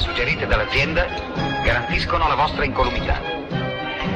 [0.00, 1.06] suggerite dall'azienda
[1.62, 3.20] garantiscono la vostra incolumità.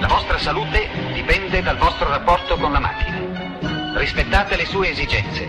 [0.00, 3.92] La vostra salute dipende dal vostro rapporto con la macchina.
[3.94, 5.46] Rispettate le sue esigenze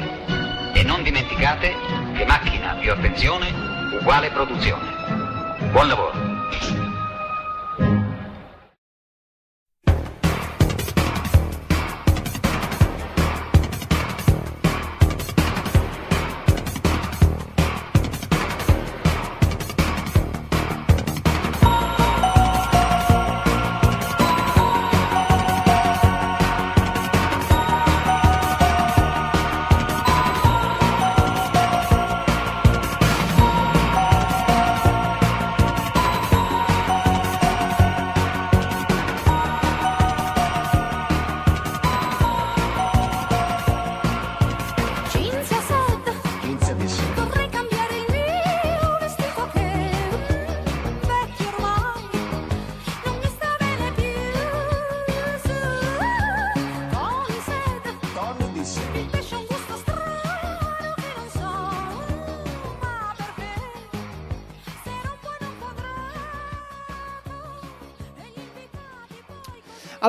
[0.73, 1.73] e non dimenticate
[2.13, 3.51] che macchina più attenzione
[3.99, 4.93] uguale produzione.
[5.71, 6.84] Buon lavoro.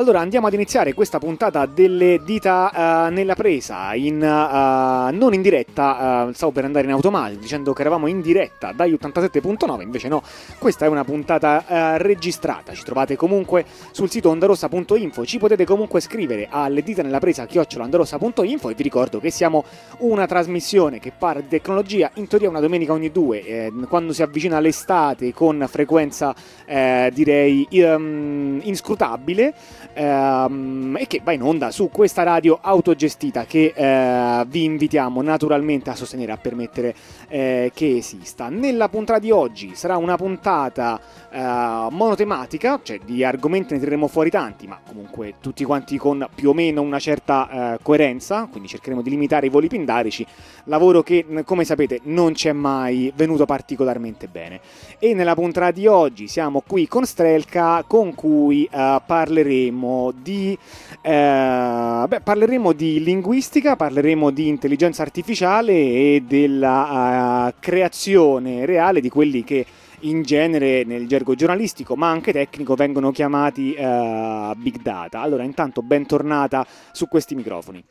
[0.07, 5.41] Allora andiamo ad iniziare questa puntata delle dita eh, nella presa, in, eh, non in
[5.41, 10.07] diretta, eh, stavo per andare in automatico dicendo che eravamo in diretta dagli 87.9, invece
[10.07, 10.23] no,
[10.59, 16.47] questa è una puntata registrata, ci trovate comunque sul sito ondarossa.info, ci potete comunque scrivere
[16.49, 19.65] alle dita nella presa chiocciolandarossa.info e vi ricordo che siamo
[19.97, 24.21] una trasmissione che parla di tecnologia, in teoria una domenica ogni due, eh, quando si
[24.21, 26.33] avvicina l'estate con frequenza
[26.65, 29.53] eh, direi ehm, inscrutabile
[29.97, 35.89] ehm, e che va in onda su questa radio autogestita che eh, vi invitiamo naturalmente
[35.89, 36.93] a sostenere, a permettere
[37.27, 38.49] eh, che esista.
[38.49, 40.99] Nella puntata di oggi sarà una puntata
[41.29, 46.49] eh, monotematica, cioè di argomenti ne tireremo fuori tanti, ma comunque tutti quanti con più
[46.49, 50.25] o meno una certa eh, coerenza, quindi cercheremo di limitare i voli pindarici,
[50.65, 54.59] lavoro che come sapete non ci è mai venuto particolarmente bene.
[54.99, 60.57] E nella puntata di oggi siamo qui con Strelka con cui eh, parleremo di
[61.01, 67.16] eh, beh, parleremo di linguistica, parleremo di intelligenza artificiale e della
[67.59, 69.65] creazione reale di quelli che
[70.01, 75.21] in genere nel gergo giornalistico ma anche tecnico vengono chiamati eh, big data.
[75.21, 77.83] Allora, intanto bentornata su questi microfoni.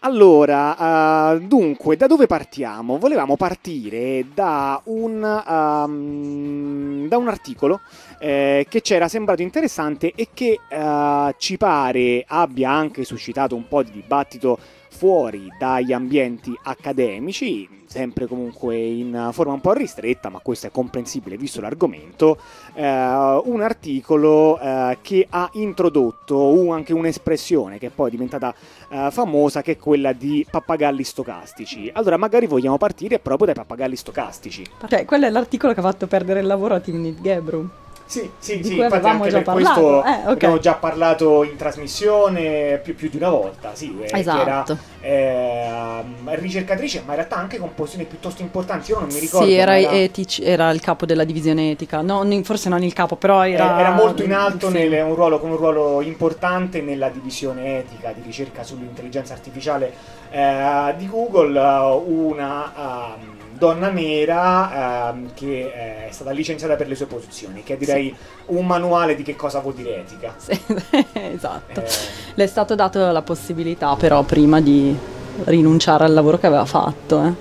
[0.00, 2.98] Allora, eh, dunque, da dove partiamo?
[2.98, 7.80] Volevamo partire da un, ehm, da un articolo
[8.18, 13.66] eh, che ci era sembrato interessante e che eh, ci pare abbia anche suscitato un
[13.66, 14.58] po' di dibattito
[14.94, 21.36] fuori dagli ambienti accademici, sempre comunque in forma un po' ristretta, ma questo è comprensibile
[21.36, 22.38] visto l'argomento,
[22.74, 28.54] eh, un articolo eh, che ha introdotto un- anche un'espressione che poi è diventata
[28.88, 31.90] eh, famosa, che è quella di pappagalli stocastici.
[31.92, 34.64] Allora magari vogliamo partire proprio dai pappagalli stocastici.
[34.88, 37.82] Cioè, quello è l'articolo che ha fatto perdere il lavoro a Timnit Gebru.
[38.06, 40.28] Sì, sì, sì, infatti anche già questo Eh, ok.
[40.28, 44.76] abbiamo già parlato in trasmissione più, più di una volta, sì, eh, che Esatto.
[45.00, 49.46] era ehm, ricercatrice, ma in realtà anche con posizioni piuttosto importanti, io non mi ricordo.
[49.46, 52.02] Sì, era, ma etici- era il capo della divisione etica.
[52.02, 53.76] No, forse non il capo, però era...
[53.76, 54.74] Eh, era molto in alto, sì.
[54.74, 59.92] nel- un ruolo, con un ruolo importante nella divisione etica di ricerca sull'intelligenza artificiale
[60.30, 66.88] eh, di Google, eh, una ehm, donna nera ehm, che eh, è stata licenziata per
[66.88, 68.14] le sue posizioni, che è direi
[68.46, 70.34] un manuale di che cosa vuol dire etica.
[70.36, 70.58] Sì,
[71.12, 71.80] esatto.
[71.80, 71.86] Eh,
[72.34, 74.96] Le è stato dato la possibilità, però, prima di
[75.44, 77.24] rinunciare al lavoro che aveva fatto.
[77.24, 77.32] eh.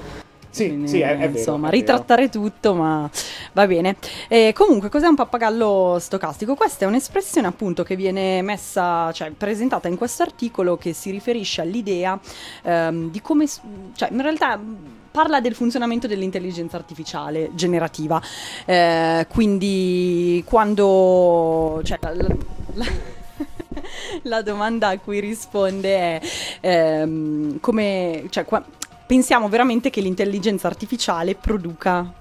[0.49, 1.37] sì, Quindi, sì, è, è vero.
[1.37, 1.81] Insomma, è vero.
[1.81, 3.09] ritrattare tutto, ma
[3.53, 3.95] va bene.
[4.27, 6.55] E comunque, cos'è un pappagallo stocastico?
[6.55, 11.61] Questa è un'espressione appunto che viene messa, cioè presentata in questo articolo che si riferisce
[11.61, 12.19] all'idea
[12.63, 13.45] ehm, di come,
[13.95, 14.59] cioè in realtà
[15.13, 18.19] parla del funzionamento dell'intelligenza artificiale generativa.
[18.65, 21.79] Eh, quindi quando...
[21.83, 22.13] Cioè, la-
[22.73, 22.85] la-
[24.23, 26.21] la- domanda a cui risponde è
[26.61, 28.65] ehm, come, cioè, qua-
[29.05, 32.11] pensiamo veramente che l'intelligenza artificiale produca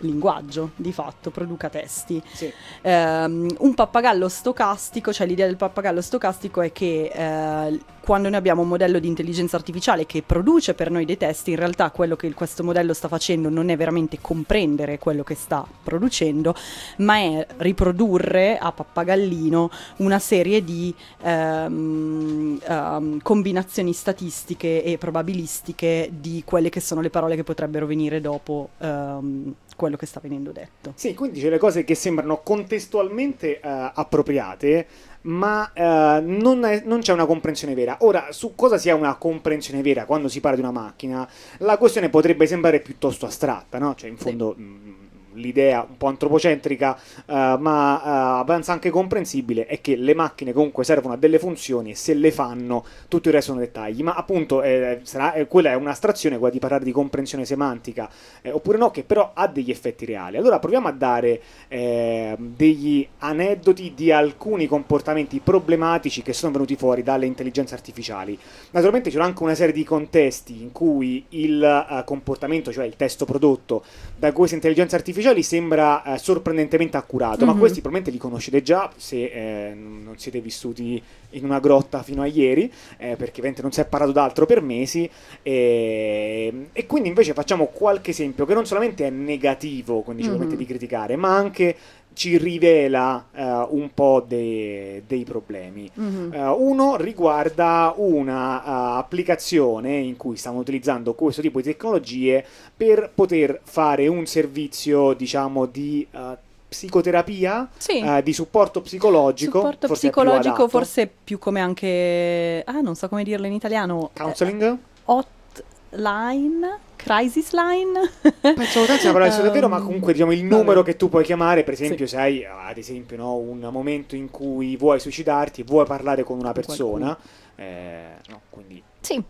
[0.00, 2.22] linguaggio, di fatto, produca testi.
[2.32, 2.52] Sì.
[2.82, 8.62] Ehm, un pappagallo stocastico, cioè l'idea del pappagallo stocastico è che eh, quando noi abbiamo
[8.62, 12.32] un modello di intelligenza artificiale che produce per noi dei testi, in realtà quello che
[12.34, 16.54] questo modello sta facendo non è veramente comprendere quello che sta producendo,
[16.98, 26.44] ma è riprodurre a pappagallino una serie di ehm, ehm, combinazioni statistiche e probabilistiche di
[26.44, 30.92] quelle che sono le parole che potrebbero venire dopo ehm, quello che sta venendo detto.
[30.96, 34.86] Sì, quindi c'è le cose che sembrano contestualmente eh, appropriate,
[35.22, 37.98] ma eh, non, è- non c'è una comprensione vera.
[38.00, 41.28] Ora, su cosa sia una comprensione vera quando si parla di una macchina,
[41.58, 43.94] la questione potrebbe sembrare piuttosto astratta, no?
[43.94, 44.22] Cioè, in Sì.
[44.24, 45.05] fondo, mh,
[45.36, 46.96] l'idea un po' antropocentrica,
[47.26, 48.08] eh, ma eh,
[48.40, 52.30] abbastanza anche comprensibile, è che le macchine comunque servono a delle funzioni e se le
[52.30, 54.02] fanno, tutto il resto sono dettagli.
[54.02, 58.08] Ma appunto, eh, sarà- eh, quella è un'astrazione, quella di parlare di comprensione semantica,
[58.42, 60.36] eh, oppure no, che però ha degli effetti reali.
[60.36, 67.02] Allora proviamo a dare eh, degli aneddoti di alcuni comportamenti problematici che sono venuti fuori
[67.02, 68.38] dalle intelligenze artificiali.
[68.70, 73.24] Naturalmente c'è anche una serie di contesti in cui il eh, comportamento, cioè il testo
[73.24, 73.84] prodotto
[74.16, 77.58] da queste intelligenze artificiali sembra eh, sorprendentemente accurato, ma Mhm.
[77.58, 79.24] questi probabilmente li conoscete già se
[79.70, 82.64] eh, non siete vissuti in una grotta fino a ieri,
[82.96, 85.08] eh, perché ovviamente non si è parlato d'altro per mesi,
[85.42, 90.36] e, e quindi invece facciamo qualche esempio che non solamente è negativo, quindi ci Mhm.
[90.36, 91.76] permette di criticare, ma anche
[92.16, 95.90] ci rivela eh, un po' de- dei problemi.
[95.92, 96.32] Mhm.
[96.32, 102.42] Eh, uno riguarda una eh, applicazione in cui stiamo utilizzando questo tipo di tecnologie
[102.74, 106.36] per poter fare un servizio, diciamo, di eh,
[106.66, 108.00] psicoterapia, Sì.
[108.00, 109.58] eh, di supporto psicologico.
[109.58, 110.68] Supporto forse più psicologico, adatto.
[110.68, 112.62] forse più come anche.
[112.64, 114.08] Ah, non so come dirlo in italiano.
[114.14, 114.76] Counseling?
[115.04, 116.78] Hotline?
[116.96, 118.10] Crisis line?
[118.40, 121.74] Penso che sia parola davvero, ma comunque diciamo il numero che tu puoi chiamare, per
[121.74, 122.14] esempio, Sì.
[122.16, 126.52] se hai ad esempio no, un momento in cui vuoi suicidarti vuoi parlare con una
[126.52, 127.16] persona,
[127.54, 129.22] eh, no, quindi Sì,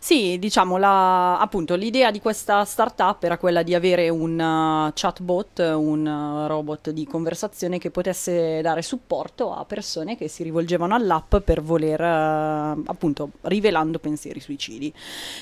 [0.00, 5.58] sì, diciamo, la- appunto, l'idea di questa startup era quella di avere un uh, chatbot,
[5.58, 11.36] un uh, robot di conversazione che potesse dare supporto a persone che si rivolgevano all'app
[11.44, 14.90] per voler, uh, appunto, rivelando pensieri suicidi.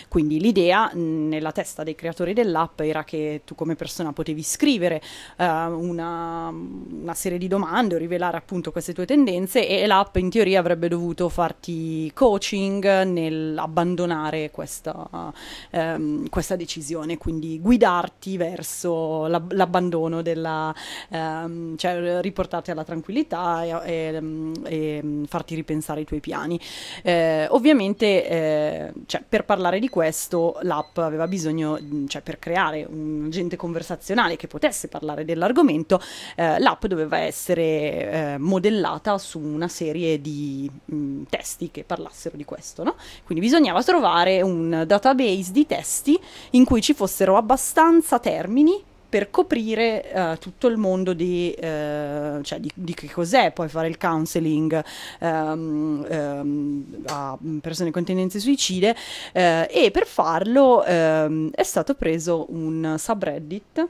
[0.08, 5.00] Quindi l'idea mh, nella testa dei creatori dell'app era che tu come persona potevi scrivere
[5.38, 10.28] uh, una, una serie di domande o rivelare appunto queste tue tendenze e l'app in
[10.30, 12.84] teoria avrebbe dovuto farti coaching
[13.76, 15.32] nell'abbandonare questa,
[15.70, 20.74] ehm, questa decisione, quindi guidarti verso l'ab- l'abbandono della,
[21.10, 24.22] ehm, cioè riportarti alla tranquillità e, e,
[24.64, 26.58] e, mm, farti ripensare i tuoi piani.
[27.02, 33.24] Eh, ovviamente, eh, cioè, per parlare di questo, l'app aveva bisogno, cioè per creare un
[33.26, 36.00] agente conversazionale che potesse parlare dell'argomento,
[36.36, 42.44] eh, l'app doveva essere eh, modellata su una serie di mh, testi che parlassero di
[42.44, 42.96] questo, no?
[43.24, 46.20] Quindi bisognava trovare un database di testi
[46.50, 52.60] in cui ci fossero abbastanza termini per coprire eh, tutto il mondo di, eh, cioè
[52.60, 54.84] di, di che cos'è poi fare il counseling
[55.20, 58.94] ehm, ehm, a persone con tendenze suicide
[59.32, 63.88] eh, e per farlo ehm, è stato preso un subreddit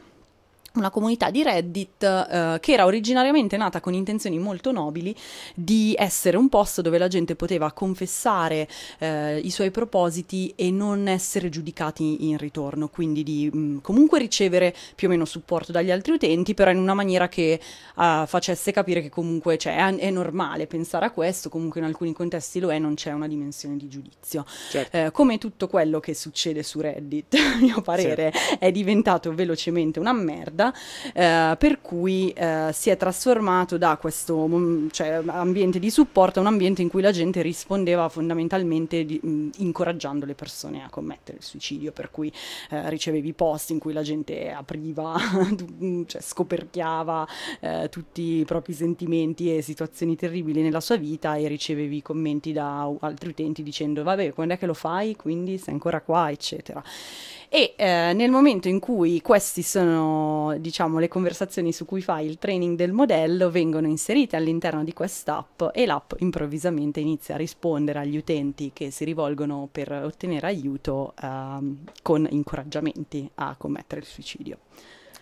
[0.78, 5.14] una comunità di Reddit eh, che era originariamente nata con intenzioni molto nobili
[5.54, 8.68] di essere un posto dove la gente poteva confessare
[8.98, 14.74] eh, i suoi propositi e non essere giudicati in ritorno, quindi di mh, comunque ricevere
[14.94, 17.60] più o meno supporto dagli altri utenti, però in una maniera che
[17.98, 22.12] eh, facesse capire che comunque cioè, è, è normale pensare a questo, comunque in alcuni
[22.12, 24.44] contesti lo è, non c'è una dimensione di giudizio.
[24.70, 24.96] certo.
[24.96, 30.12] Eh, come tutto quello che succede su Reddit, a mio parere, è diventato velocemente una
[30.12, 30.65] merda,
[31.12, 36.42] eh, per cui eh, si è trasformato da questo mm, cioè, ambiente di supporto a
[36.42, 41.38] un ambiente in cui la gente rispondeva fondamentalmente di- mh, incoraggiando le persone a commettere
[41.38, 42.32] il suicidio, per cui
[42.70, 45.16] eh, ricevevi post in cui la gente apriva,
[46.06, 47.26] cioè scoperchiava
[47.60, 52.90] eh, tutti i propri sentimenti e situazioni terribili nella sua vita e ricevevi commenti da
[53.00, 55.16] altri utenti dicendo vabbè quando è che lo fai?
[55.16, 56.82] Quindi sei ancora qua eccetera
[57.56, 62.36] e eh, nel momento in cui questi sono diciamo le conversazioni su cui fai il
[62.36, 68.18] training del modello vengono inserite all'interno di quest'app e l'app improvvisamente inizia a rispondere agli
[68.18, 74.58] utenti che si rivolgono per ottenere aiuto ehm, con incoraggiamenti a commettere il suicidio.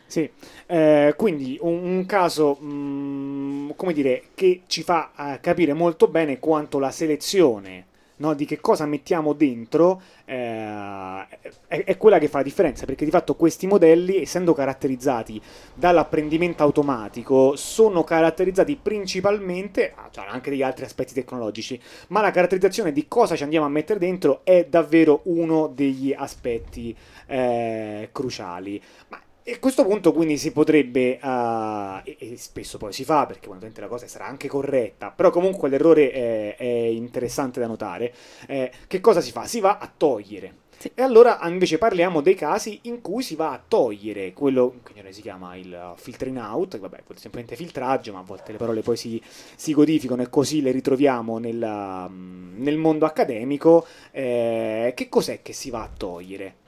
[0.05, 0.29] Sì,
[0.67, 6.41] eh, quindi un, un caso, mh, come dire, che ci fa eh, capire molto bene
[6.41, 11.27] quanto la selezione no, di che cosa mettiamo dentro eh,
[11.67, 15.41] è, è quella che fa la differenza, perché di fatto questi modelli, essendo caratterizzati
[15.75, 22.93] dall'apprendimento automatico, sono caratterizzati principalmente, ah, cioè anche degli altri aspetti tecnologici, ma la caratterizzazione
[22.93, 26.95] di cosa ci andiamo a mettere dentro è davvero uno degli aspetti
[27.27, 28.81] eh, cruciali.
[29.09, 33.27] Ma e a questo punto quindi si potrebbe, uh, e, e, spesso poi si fa
[33.27, 38.15] perché ovviamente la cosa sarà anche corretta, però comunque l'errore è, è interessante da notare,
[38.47, 39.45] eh, che cosa si fa?
[39.45, 40.63] Si va a togliere.
[40.79, 40.91] Sì.
[40.95, 45.21] E allora invece parliamo dei casi in cui si va a togliere quello che si
[45.21, 49.23] chiama il filtering out, vabbè, semplicemente filtraggio, ma a volte le parole poi si,
[49.57, 53.87] si codificano e così le ritroviamo nel, nel mondo accademico.
[54.11, 56.63] Eh, che cos'è che si va a togliere?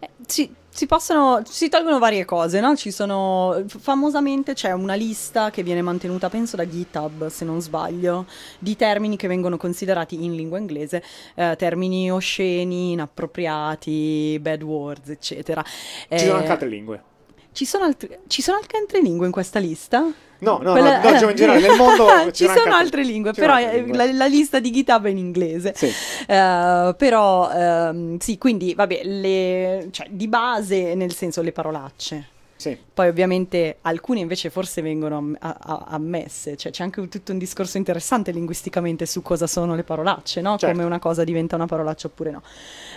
[0.00, 2.74] Eh, si, si, possono, si tolgono varie cose, no?
[2.74, 8.26] Ci sono, famosamente c'è una lista che viene mantenuta, penso da GitHub, se non sbaglio,
[8.58, 11.02] di termini che vengono considerati in lingua inglese,
[11.34, 15.62] eh, termini osceni, inappropriati, bad words, eccetera.
[15.62, 17.09] Ci sono anche altre lingue.
[17.52, 20.00] Ci sono, altri, ci sono anche altre lingue in questa lista?
[20.40, 23.32] No, no, Quella, no, no diciamo in generale nel mondo ci sono altre, altre lingue,
[23.32, 23.96] però altre lingue.
[23.96, 25.74] La, la, lista di GitHub è in inglese.
[25.76, 25.86] Sì.
[25.86, 32.28] Uh, però um, sì, quindi vabbè, le, cioè, di base nel senso le parolacce.
[32.60, 32.76] Sì.
[32.92, 37.78] Poi ovviamente alcune invece forse vengono a- a- ammesse, cioè c'è anche tutto un discorso
[37.78, 40.58] interessante linguisticamente su cosa sono le parolacce, no?
[40.58, 40.74] certo.
[40.74, 42.42] come una cosa diventa una parolaccia oppure no.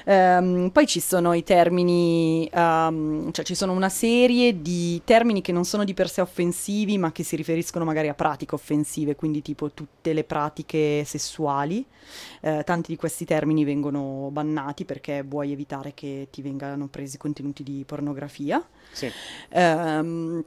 [0.05, 5.53] Um, poi ci sono i termini, um, cioè ci sono una serie di termini che
[5.53, 9.41] non sono di per sé offensivi ma che si riferiscono magari a pratiche offensive, quindi
[9.41, 11.85] tipo tutte le pratiche sessuali.
[12.45, 17.63] Eh, tanti di questi termini vengono bannati perché vuoi evitare che ti vengano presi contenuti
[17.63, 18.61] di pornografia.
[18.91, 19.09] Sì.
[19.51, 20.43] Um,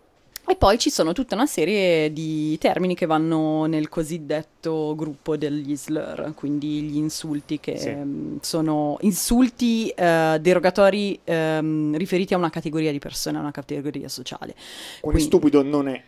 [0.49, 5.77] e poi ci sono tutta una serie di termini che vanno nel cosiddetto gruppo degli
[5.77, 7.89] slur, quindi gli insulti che Sì.
[7.89, 14.09] ehm, sono insulti eh, derogatori ehm, riferiti a una categoria di persone, a una categoria
[14.09, 14.55] sociale.
[15.01, 16.03] Quindi, stupido non è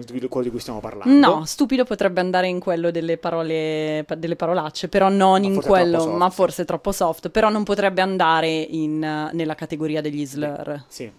[0.00, 1.14] stupido quello di cui stiamo parlando.
[1.14, 5.60] No, stupido potrebbe andare in quello delle parole, pa- delle parolacce, però non Ma in
[5.60, 6.16] quello, soft.
[6.16, 10.84] ma forse troppo soft, però non potrebbe andare in, nella categoria degli slur.
[10.88, 11.10] Sì,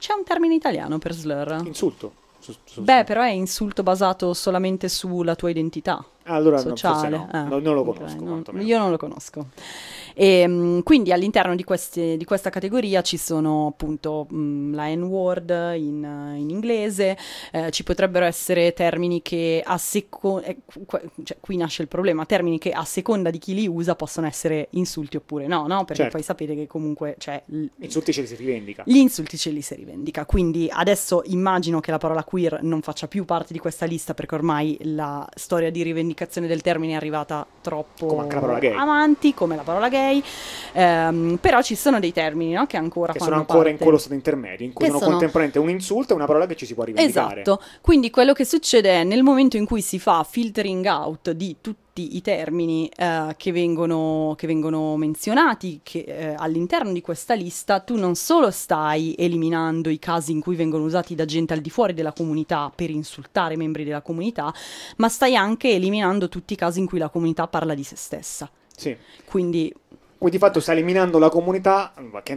[0.00, 1.60] C'è un termine italiano per slur?
[1.64, 2.12] insulto.
[2.38, 7.16] Su- su- Beh, però è insulto basato solamente sulla tua identità allora sociale.
[7.16, 7.28] no.
[7.30, 8.16] Ah, No, non lo conosco.
[8.18, 8.64] non- quantomeno.
[8.64, 9.46] io non lo conosco.
[10.14, 15.50] E, mm, quindi all'interno di, queste- di questa categoria ci sono appunto mm, la N-word
[15.76, 17.16] in, eh, in inglese,
[17.52, 20.46] eh, ci potrebbero essere termini che a seconda,
[21.24, 24.68] cioè qui nasce il problema, termini che a seconda di chi li usa possono essere
[24.72, 25.78] insulti oppure no, no?
[25.84, 26.10] Perché Certo.
[26.16, 27.42] poi sapete che comunque c'è...
[27.46, 28.82] l- Insulti ce li si rivendica.
[28.86, 33.08] gli insulti ce li si rivendica, quindi adesso immagino che la parola queer non faccia
[33.08, 37.46] più parte di questa lista perché ormai la storia di rivendicazione del termine è arrivata
[37.60, 40.22] troppo Come avanti, come la parola gay,
[40.72, 43.82] Ehm, però ci sono dei termini no, che ancora Che sono ancora in parte.
[43.82, 46.66] quello stato intermedio, in cui sono, sono- contemporaneamente un insulto e una parola che ci
[46.66, 47.40] si può rivendicare.
[47.42, 51.56] Esatto, quindi quello che succede è nel momento in cui si fa filtering out di
[51.60, 57.80] tutti i termini eh, che, vengono, che vengono menzionati che, eh, all'interno di questa lista,
[57.80, 61.70] tu non solo stai eliminando i casi in cui vengono usati da gente al di
[61.70, 64.52] fuori della comunità per insultare membri della comunità,
[64.96, 68.50] ma stai anche eliminando tutti i casi in cui la comunità parla di se stessa.
[68.76, 68.96] Sì.
[69.26, 69.72] Quindi
[70.20, 71.94] Quindi di fatto stai eliminando la comunità,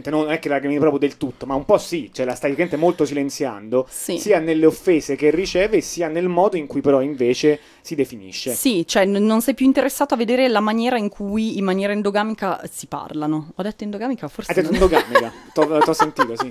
[0.08, 2.52] non è che la elimini proprio del tutto, ma un po' sì, cioè la stai
[2.76, 4.18] molto silenziando, Sì.
[4.18, 8.54] sia nelle offese che riceve, sia nel modo in cui però invece si definisce.
[8.54, 11.92] Sì, cioè n- non sei più interessato a vedere la maniera in cui in maniera
[11.92, 13.52] endogamica si parlano.
[13.54, 16.50] Ho detto endogamica, forse Hai detto non- endogamica, t'ho sentito, sì.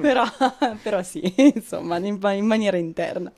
[0.00, 0.22] però,
[0.80, 3.32] però sì, insomma, in, in maniera interna.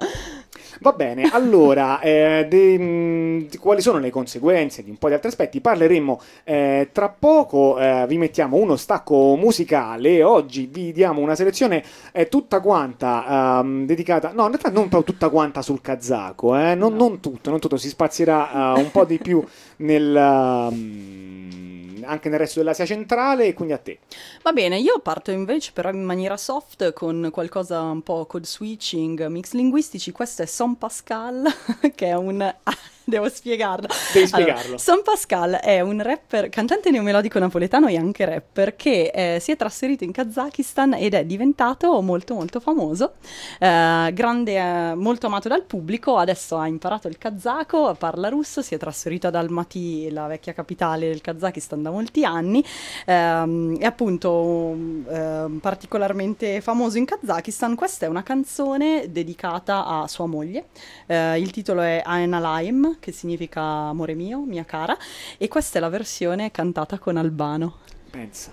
[0.81, 5.29] Va bene, allora, eh, de- mh, quali sono le conseguenze di un po' di altri
[5.29, 5.61] aspetti?
[5.61, 11.83] Parleremo eh, tra poco, eh, vi mettiamo uno stacco musicale, oggi vi diamo una selezione
[12.13, 16.75] eh, tutta quanta ehm, dedicata, no in realtà non proprio tutta quanta sul kazako, eh,
[16.75, 19.43] non, non tutto, non tutto, si spazierà eh, un po' di più
[19.79, 20.17] nel...
[20.17, 21.72] ehm,
[22.05, 23.99] anche nel resto dell'Asia centrale e quindi a te.
[24.43, 29.27] Va bene, io parto invece però in maniera soft con qualcosa un po' code switching,
[29.27, 30.13] mix linguistici.
[30.13, 31.45] Questo è Son Pascal,
[31.95, 32.55] che è un...
[33.05, 33.89] devo spiegarlo.
[34.13, 34.79] Devi spiegarlo.
[34.79, 39.57] Son Pascal è un rapper, cantante neomelodico napoletano e anche rapper che eh, si è
[39.57, 43.15] trasferito in Kazakistan ed è diventato molto molto famoso,
[43.59, 48.75] eh, grande, eh, molto amato dal pubblico, adesso ha imparato il kazako, parla russo, si
[48.75, 52.65] è trasferito ad Almaty, la vecchia capitale del Kazakistan da molti anni,
[53.07, 57.75] ehm, è appunto um, ehm, particolarmente famoso in Kazakistan.
[57.75, 60.67] Questa è una canzone dedicata a sua moglie,
[61.07, 64.97] eh, il titolo è Aina Laim Che significa amore mio, mia cara,
[65.39, 67.79] e questa è la versione cantata con Albano.
[68.11, 68.53] Pensa.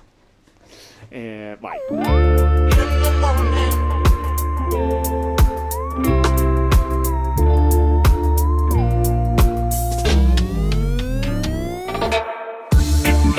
[1.10, 1.77] Eh, vai.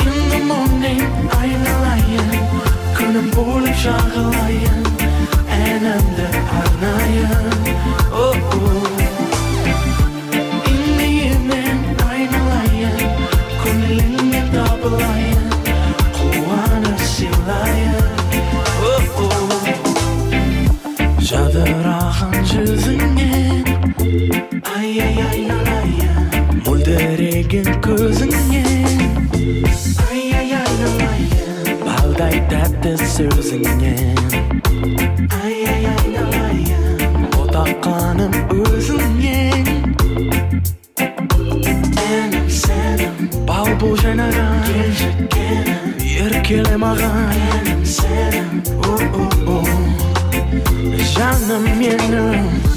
[0.07, 1.01] In the morning,
[1.33, 1.77] I'm
[7.17, 7.70] a
[24.91, 29.03] ай ай айналайын мөлдіреген көзіңнен
[30.03, 34.19] ай ай айналайын балдай тәтті сөзіңнен
[35.37, 39.71] ай ай айналайын бұтаққаным өзіңнен
[40.97, 48.51] менің сенім бал бұл жайнаған кенжіккенім еркеле маған менің сенім
[51.15, 52.70] жаным менің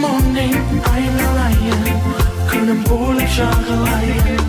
[0.00, 0.54] morning,
[0.84, 2.48] I'm know I am.
[2.48, 2.84] 그는
[3.28, 4.39] chocolate.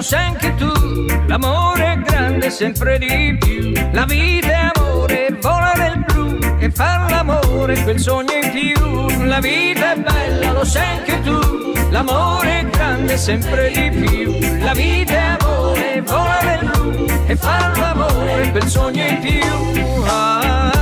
[0.00, 0.72] Lo sai anche tu.
[1.26, 3.72] L'amore è grande, sempre di più.
[3.92, 6.38] La vita è amore, vola nel blu.
[6.58, 9.26] E far l'amore quel sogno in più.
[9.26, 11.38] La vita è bella, lo sai anche tu.
[11.90, 14.38] L'amore è grande, sempre di più.
[14.64, 17.06] La vita è amore, vola nel blu.
[17.26, 20.04] E far l'amore quel sogno in più.
[20.06, 20.79] Ah,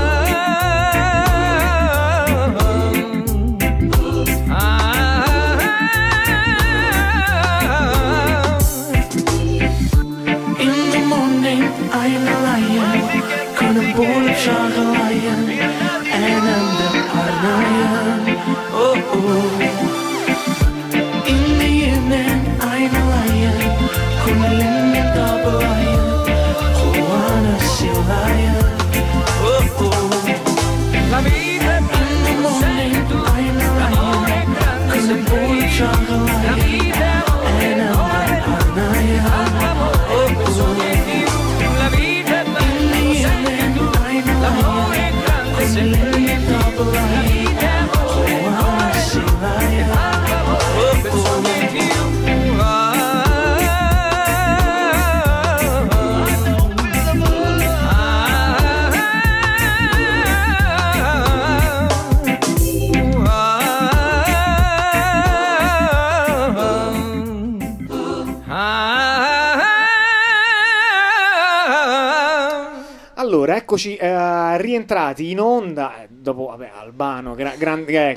[73.79, 76.03] eccoci eh, rientrati in onda.
[76.03, 78.17] eh, Dopo, vabbè, Albano, gra- gran- eh,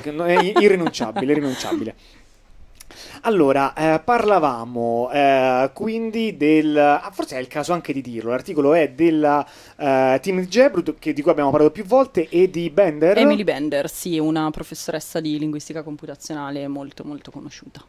[0.58, 1.94] irrinunciabile, irrinunciabile.
[3.22, 6.76] Allora, eh, parlavamo eh, quindi del...
[6.76, 9.46] ah, forse è il caso anche di dirlo, l'articolo è della
[9.76, 13.16] eh, Team Gebrut, che- di cui abbiamo parlato più volte, e di Bender.
[13.16, 17.80] Emily Bender, sì, una professoressa di linguistica computazionale molto molto conosciuta.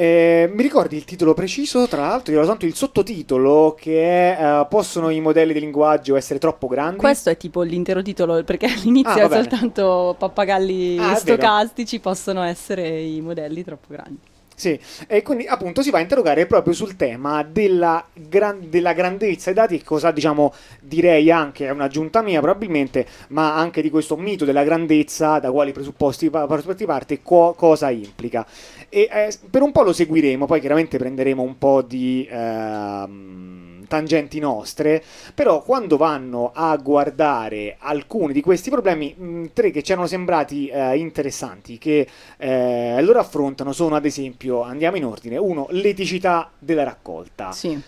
[0.00, 1.88] Eh, mi ricordi il titolo preciso?
[1.88, 6.38] Tra l'altro, io soltanto il sottotitolo che è eh, Possono i modelli di linguaggio essere
[6.38, 6.98] troppo grandi?
[6.98, 13.00] Questo è tipo l'intero titolo perché all'inizio Ah, è soltanto pappagalli Ah, stocastici, possono essere
[13.00, 14.20] i modelli troppo grandi.
[14.58, 19.52] Sì, e quindi appunto si va a interrogare proprio sul tema della, gran- della grandezza
[19.52, 24.44] dei dati, cosa diciamo direi anche, è un'aggiunta mia probabilmente, ma anche di questo mito
[24.44, 28.44] della grandezza, da quali presupposti parte, co- cosa implica.
[28.88, 34.38] E eh, per un po' lo seguiremo, poi chiaramente prenderemo un po' di ehm, tangenti
[34.38, 35.02] nostre,
[35.34, 40.68] però quando vanno a guardare alcuni di questi problemi, mh, tre che ci erano sembrati
[40.68, 46.84] eh, interessanti, che eh, loro affrontano, sono ad esempio, andiamo in ordine, uno, l'eticità della
[46.84, 47.50] raccolta.
[47.50, 47.80] Sì.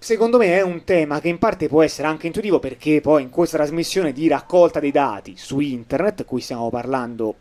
[0.00, 3.30] Secondo me è un tema che in parte può essere anche intuitivo perché poi in
[3.30, 7.34] questa trasmissione di raccolta dei dati su internet, cui stiamo parlando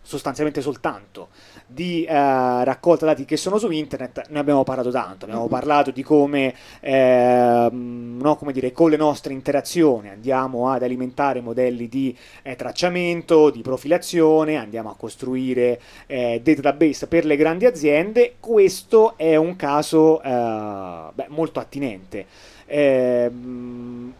[0.00, 1.28] sostanzialmente soltanto
[1.70, 6.02] di eh, raccolta dati che sono su internet, ne abbiamo parlato tanto, abbiamo parlato di
[6.02, 12.56] come, ehm, no, come dire, con le nostre interazioni andiamo ad alimentare modelli di eh,
[12.56, 19.54] tracciamento, di profilazione, andiamo a costruire eh, database per le grandi aziende, questo è un
[19.56, 22.24] caso eh, beh, molto attinente.
[22.66, 24.14] Ehm,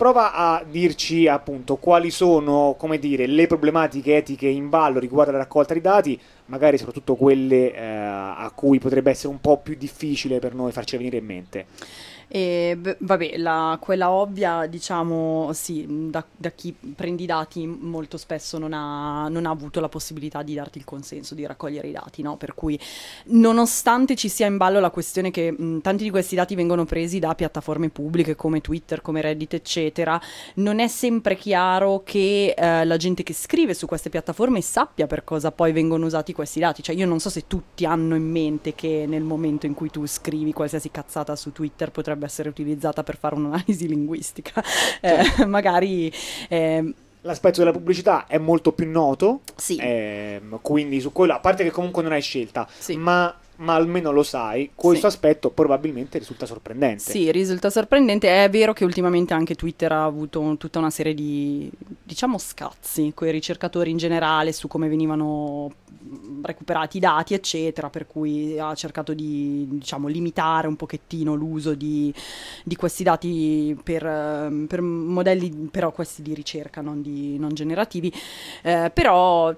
[0.00, 5.74] prova a dirci appunto quali sono, dire, le problematiche etiche in ballo riguardo alla raccolta
[5.74, 10.54] di dati, magari soprattutto quelle eh, a cui potrebbe essere un po' più difficile per
[10.54, 11.66] noi farci venire in mente.
[12.32, 18.16] E beh, vabbè, la- quella ovvia, diciamo, sì, da, da chi prende i dati molto
[18.16, 21.92] spesso non ha, non ha avuto la possibilità di darti il consenso di raccogliere i
[21.92, 22.36] dati, no?
[22.36, 22.78] Per cui,
[23.26, 27.18] nonostante ci sia in ballo la questione che mh, tanti di questi dati vengono presi
[27.18, 30.20] da piattaforme pubbliche come Twitter, come Reddit, eccetera,
[30.54, 35.24] non è sempre chiaro che eh, la gente che scrive su queste piattaforme sappia per
[35.24, 36.80] cosa poi vengono usati questi dati.
[36.80, 40.06] Cioè, io non so se tutti hanno in mente che nel momento in cui tu
[40.06, 44.62] scrivi qualsiasi cazzata su Twitter potrebbe essere utilizzata per fare un'analisi linguistica.
[45.00, 46.12] Eh, magari.
[46.48, 49.76] ehm, L'aspetto della pubblicità è molto più noto, sì.
[49.78, 52.96] ehm, quindi su quello, a parte che comunque non hai scelta, Sì.
[52.96, 55.14] ma, ma almeno lo sai, questo Sì.
[55.16, 57.02] aspetto probabilmente risulta sorprendente.
[57.10, 58.42] Sì, risulta sorprendente.
[58.42, 61.70] È vero che ultimamente anche Twitter ha avuto tutta una serie di,
[62.02, 65.70] diciamo, scazzi con i ricercatori in generale su come venivano
[66.42, 72.12] recuperati i dati, eccetera, per cui ha cercato di, diciamo, limitare un pochettino l'uso di,
[72.64, 74.02] di questi dati per,
[74.66, 78.12] per modelli, però questi di ricerca, non, di, non generativi.
[78.62, 79.54] Eh, però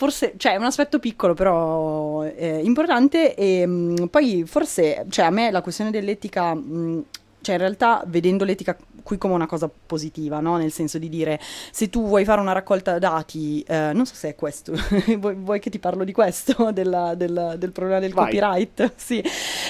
[0.00, 3.34] Forse, cioè, è un aspetto piccolo, però eh, importante.
[3.34, 7.04] E mh, poi, forse, cioè, a me la questione dell'etica, mh,
[7.40, 10.56] cioè, in realtà, vedendo l'etica qui come una cosa positiva, no?
[10.56, 14.28] Nel senso di dire, se tu vuoi fare una raccolta dati, eh, non so se
[14.28, 14.72] è questo,
[15.18, 18.24] vuoi, vuoi che ti parlo di questo, della- del, del problema del Vai.
[18.26, 18.92] copyright?
[19.00, 19.22] Sì,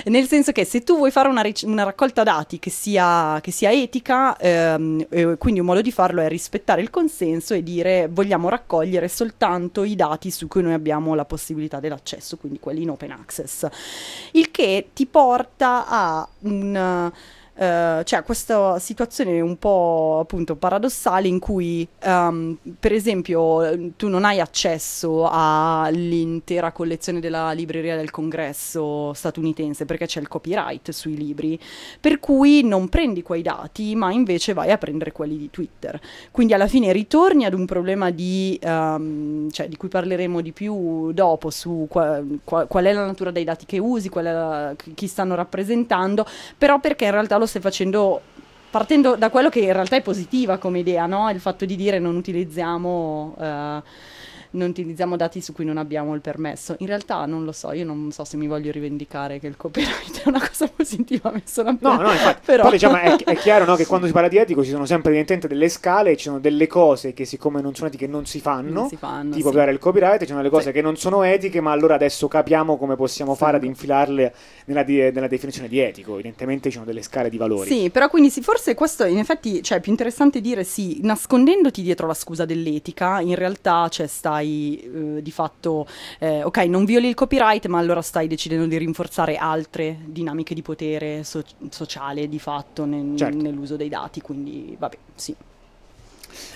[0.06, 3.50] nel senso che se tu vuoi fare una, ric- una raccolta dati che sia, che
[3.52, 8.08] sia etica, ehm, eh, quindi un modo di farlo è rispettare il consenso e dire
[8.10, 12.90] vogliamo raccogliere soltanto i dati su cui noi abbiamo la possibilità dell'accesso, quindi quelli in
[12.90, 13.66] open access.
[14.32, 17.12] Il che ti porta a un...
[17.60, 24.24] eh, cioè questa situazione un po' appunto paradossale in cui ehm, per esempio tu non
[24.24, 31.60] hai accesso all'intera collezione della libreria del congresso statunitense perché c'è il copyright sui libri
[32.00, 36.00] per cui non prendi quei dati ma invece vai a prendere quelli di Twitter.
[36.30, 41.12] Quindi alla fine ritorni ad un problema di, ehm, cioè, di cui parleremo di più
[41.12, 45.34] dopo su qua- qua- qual è la natura dei dati che usi la- chi stanno
[45.34, 46.24] rappresentando
[46.56, 48.22] però perché in realtà lo stai facendo
[48.70, 51.28] partendo da quello che in realtà è positiva come idea, no?
[51.30, 53.82] Il fatto di dire non utilizziamo, eh,
[54.52, 56.74] non utilizziamo dati su cui non abbiamo il permesso.
[56.78, 60.22] In realtà non lo so, io non so se mi voglio rivendicare che il copyright
[60.24, 62.62] è una cosa positiva, mi sono No, appena- no, infatti, però...
[62.64, 65.10] poi diciamo, è, è chiaro no, che quando si parla di etico ci sono sempre
[65.10, 68.70] evidentemente delle scale, ci sono delle cose che siccome non sono etiche non si fanno,
[68.80, 69.54] Non si fanno, tipo sì.
[69.54, 70.72] violare il copyright, ci sono delle cose Sì.
[70.72, 73.38] che non sono etiche, ma allora adesso capiamo come possiamo Sì.
[73.38, 74.34] fare ad infilarle
[74.66, 77.68] nella, di- nella definizione di etico, evidentemente ci sono delle scale di valori.
[77.68, 81.82] Sì, però quindi sì, forse questo in effetti cioè, è più interessante dire sì, nascondendoti
[81.82, 85.86] dietro la scusa dell'etica, in realtà cioè, stai eh, di fatto,
[86.18, 90.62] eh, ok, non violi il copyright, ma allora stai decidendo di rinforzare altre dinamiche di
[90.62, 93.36] potere so- sociale di fatto nel- Certo.
[93.40, 95.34] nell'uso dei dati, quindi vabbè, sì.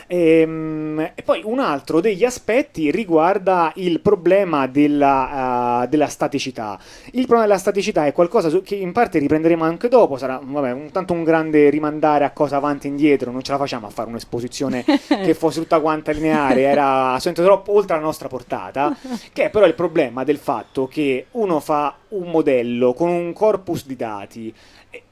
[0.06, 6.78] Ehm, E, poi un altro degli aspetti riguarda il problema della, eh, della staticità.
[7.12, 10.90] Il problema della staticità è qualcosa che in parte riprenderemo anche dopo, sarà vabbè, un,
[10.90, 14.08] tanto un grande rimandare a cosa avanti e indietro, non ce la facciamo a fare
[14.08, 18.96] un'esposizione che fosse tutta quanta lineare, era assolutamente troppo oltre la nostra portata,
[19.32, 23.87] che è però il problema del fatto che uno fa un modello con un corpus
[23.87, 24.52] di dati e-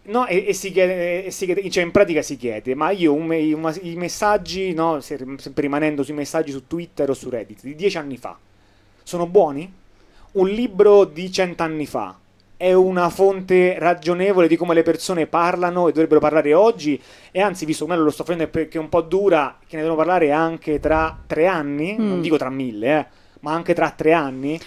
[0.04, 3.12] No, e, e si chiede, e si chiede- cioè in pratica si chiede, ma io
[3.14, 7.62] un un- i messaggi, no, se- sempre rimanendo sui messaggi su Twitter o su Reddit
[7.62, 8.36] di dieci anni fa,
[9.02, 9.70] sono buoni?
[10.32, 12.16] Un libro di cent'anni fa
[12.56, 17.00] è una fonte ragionevole di come le persone parlano e dovrebbero parlare oggi?
[17.30, 19.98] E anzi, visto come lo sto facendo perché è un po' dura, che ne devono
[20.00, 22.22] parlare anche tra tre anni, non Mm.
[22.22, 23.06] dico tra mille, eh,
[23.40, 24.58] ma anche tra tre anni?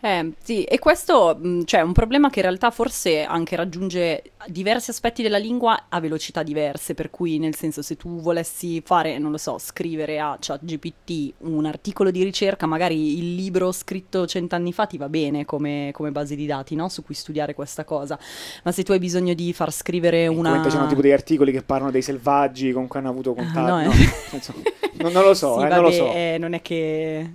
[0.00, 4.22] Eh, sì, e questo mh, cioè, è un problema che in realtà forse anche raggiunge
[4.46, 9.18] diversi aspetti della lingua a velocità diverse, per cui nel senso se tu volessi fare,
[9.18, 14.72] non lo so, scrivere a ChatGPT un articolo di ricerca, magari il libro scritto cent'anni
[14.72, 16.88] fa ti va bene come, come base di dati, no?
[16.88, 18.16] Su cui studiare questa cosa,
[18.62, 20.50] ma se tu hai bisogno di far scrivere una...
[20.58, 23.60] Come c'erano tipo degli articoli che parlano dei selvaggi con cui hanno avuto contatto.
[23.60, 23.94] no, no, eh.
[24.28, 24.54] senso,
[24.98, 26.12] non, non lo so, Sì, eh, non lo vabbè, so.
[26.12, 27.30] eh, non è che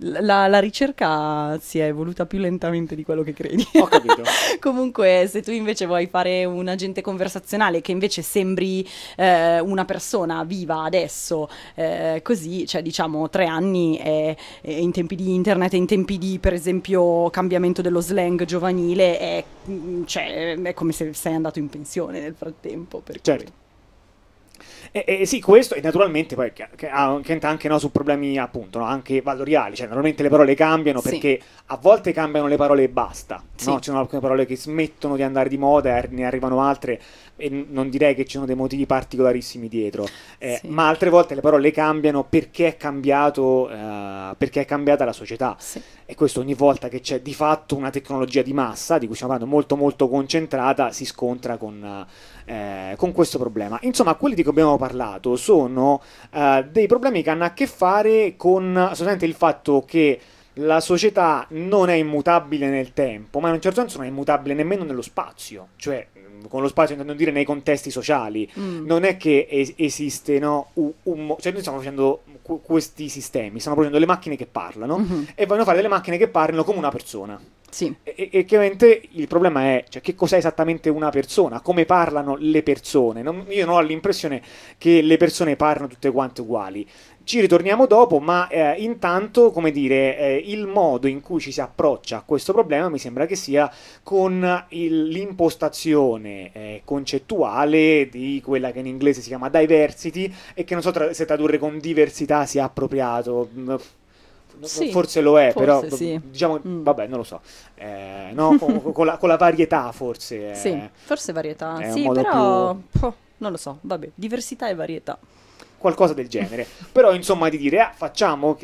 [0.00, 3.66] la, la ricerca si è evoluta più lentamente di quello che credi.
[3.74, 4.22] Ho capito.
[4.60, 10.44] Comunque, se tu invece vuoi fare un agente conversazionale che invece sembri eh, una persona
[10.44, 15.86] viva adesso, eh, così, cioè diciamo tre anni è- è in tempi di internet in
[15.86, 19.44] tempi di, per esempio, cambiamento dello slang giovanile, è,
[20.06, 22.98] cioè, è come se sei andato in pensione nel frattempo.
[23.00, 23.52] per cui- Certo.
[24.96, 29.20] E, e sì, questo e naturalmente poi che, anche no, su problemi appunto no, anche
[29.22, 31.08] valoriali, cioè normalmente le parole cambiano Sì.
[31.10, 33.70] perché a volte cambiano le parole e basta, Sì.
[33.70, 33.78] no?
[33.80, 37.00] ci sono alcune parole che smettono di andare di moda e ne arrivano altre
[37.36, 40.06] e non direi che ci sono dei motivi particolarissimi dietro,
[40.38, 40.68] Eh, Sì.
[40.68, 45.56] ma altre volte le parole cambiano perché è cambiato, eh, perché è cambiata la società
[46.06, 49.32] e questo ogni volta che c'è di fatto una tecnologia di massa, di cui stiamo
[49.32, 52.33] parlando molto molto concentrata, si scontra con, eh,
[52.96, 53.78] con questo problema.
[53.82, 56.00] Insomma, quelli di cui abbiamo parlato sono
[56.32, 60.20] eh, dei problemi che hanno a che fare con solamente il fatto che
[60.58, 64.54] la società non è immutabile nel tempo, ma in un certo senso non è immutabile
[64.54, 66.06] nemmeno nello spazio, cioè
[66.48, 68.48] con lo spazio intendo dire nei contesti sociali.
[68.58, 68.84] Mm.
[68.86, 73.58] Non è che es- esiste, no, un, un cioè noi stiamo facendo que- questi sistemi,
[73.58, 75.28] stiamo producendo delle macchine che parlano Mhm.
[75.34, 77.40] e vogliono fare delle macchine che parlino come una persona.
[77.74, 77.92] Sì.
[78.04, 82.62] E, e chiaramente il problema è cioè, che cos'è esattamente una persona, come parlano le
[82.62, 83.20] persone.
[83.20, 84.40] Non- io non ho l'impressione
[84.78, 86.86] che le persone parlino tutte quante uguali.
[87.24, 91.60] Ci ritorniamo dopo, ma eh, intanto, come dire, eh, il modo in cui ci si
[91.60, 93.68] approccia a questo problema mi sembra che sia
[94.04, 100.74] con il- l'impostazione eh, concettuale di quella che in inglese si chiama diversity e che
[100.74, 103.48] non so tra- se tradurre con diversità sia appropriato.
[104.62, 106.20] Sì, forse lo è, però forse sì.
[106.22, 106.82] diciamo, Mm.
[106.82, 107.40] vabbè, non lo so.
[107.74, 110.50] Eh, no, con, con la, con la varietà forse.
[110.50, 111.78] eh, Sì, forse varietà.
[111.78, 115.18] è Sì, però poh, non lo so, vabbè, diversità e varietà.
[115.78, 116.66] qualcosa del genere.
[116.92, 118.56] Però, insomma, di dire, ah, facciamo,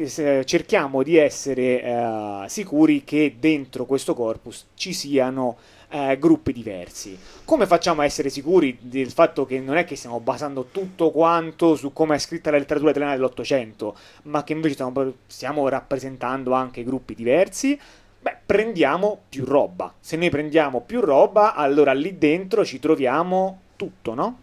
[0.44, 5.56] cerchiamo di essere eh, sicuri che dentro questo corpus ci siano
[5.90, 7.18] eh, gruppi diversi.
[7.44, 11.74] Come facciamo a essere sicuri del fatto che non è che stiamo basando tutto quanto
[11.74, 16.84] su come è scritta la letteratura italiana dell'Ottocento, ma che invece stiamo, stiamo rappresentando anche
[16.84, 17.78] gruppi diversi?
[18.22, 19.92] Beh, prendiamo più roba.
[19.98, 24.40] Se noi prendiamo più roba, allora lì dentro ci troviamo tutto, no?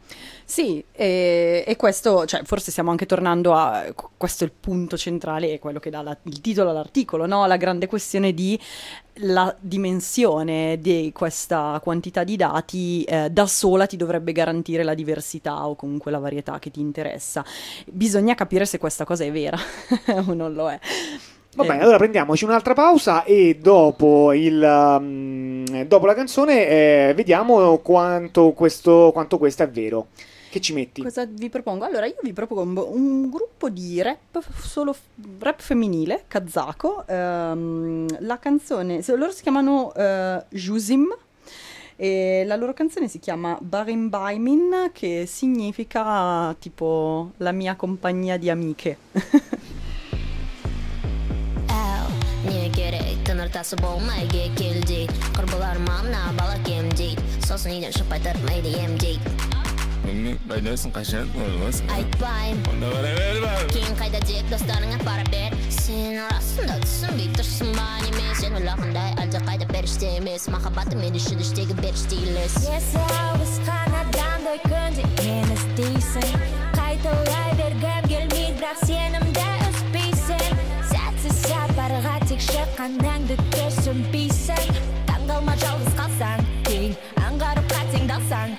[0.49, 3.83] Sì, e, e questo, cioè, forse stiamo anche tornando a
[4.15, 7.45] questo è il punto centrale, è quello che dà la- il titolo all'articolo, no?
[7.47, 8.57] La grande questione di
[9.21, 15.67] la dimensione di questa quantità di dati eh, da sola ti dovrebbe garantire la diversità
[15.67, 17.43] o comunque la varietà che ti interessa.
[17.85, 19.57] Bisogna capire se questa cosa è vera
[20.27, 20.79] o non lo è.
[21.55, 26.67] Va Eh, bene, allora prendiamoci un'altra pausa e dopo, il, um, dopo la canzone
[27.09, 30.09] eh, vediamo quanto questo, quanto questo è vero.
[30.50, 31.02] Che ci metti?
[31.02, 31.84] Cosa vi propongo?
[31.84, 34.94] Allora, io vi propongo un gruppo di rap solo
[35.38, 37.04] rap femminile, kazako.
[37.06, 41.06] ehm, la canzone, se- loro si chiamano eh, Juzim.
[41.96, 48.50] E la loro canzone si chiama Barim Baimin, che significa tipo la mia compagnia di
[48.50, 48.96] amiche.
[52.42, 54.26] не керек тыныр тасып болмай
[54.58, 59.45] келдей құрбыларым мана бала кем дейді сосын үйден шықпай тұрмайды ем дейді
[60.07, 65.55] Мені қайдасың қашан болмасын айтпаймын онда бара бер бар кейін қайда деп достарыңа пара бер
[65.75, 71.43] сен расында түсінбей тұрсың ба неме сен ойлағандай әлде қайда періште емес махаббатым мен үшін
[71.43, 80.63] іштегі періште елес Если ауысқан адамдай күнде мені іздейсің қайталай бергім келмейді бірақ сенімді үзбейсің
[80.93, 88.57] сәтсіз сапарға тек шыққаныңды түсінбейсің таңғалма жалғыз қалсаң кейін аңғарып қатеңді алсаң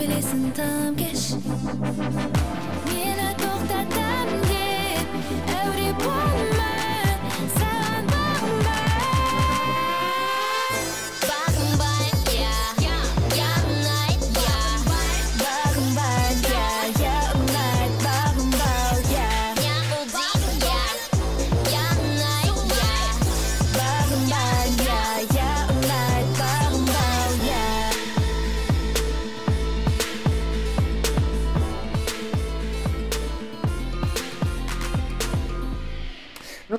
[0.00, 1.30] Bilesin tam geç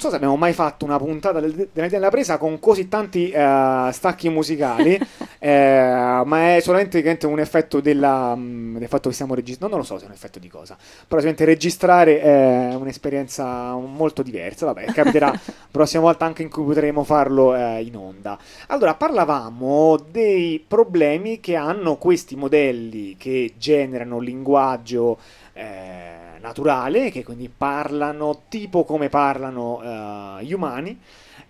[0.06, 4.30] so se abbiamo mai fatto una puntata del- della presa con così tanti eh, stacchi
[4.30, 5.00] musicali,
[5.39, 9.76] eh, ma è solamente un effetto della, mm, del fatto che stiamo registrando.
[9.76, 14.22] Non lo so se è un effetto di cosa, però sicuramente registrare è un'esperienza molto
[14.22, 14.65] diversa.
[14.68, 15.39] Vabbè, capiterà la
[15.72, 18.38] prossima volta anche in cui potremo farlo eh, in onda.
[18.68, 25.18] Allora, parlavamo dei problemi che hanno questi modelli che generano linguaggio
[25.54, 30.99] eh, naturale, che quindi parlano tipo come parlano eh, gli umani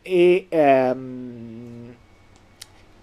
[0.01, 1.95] e, ehm,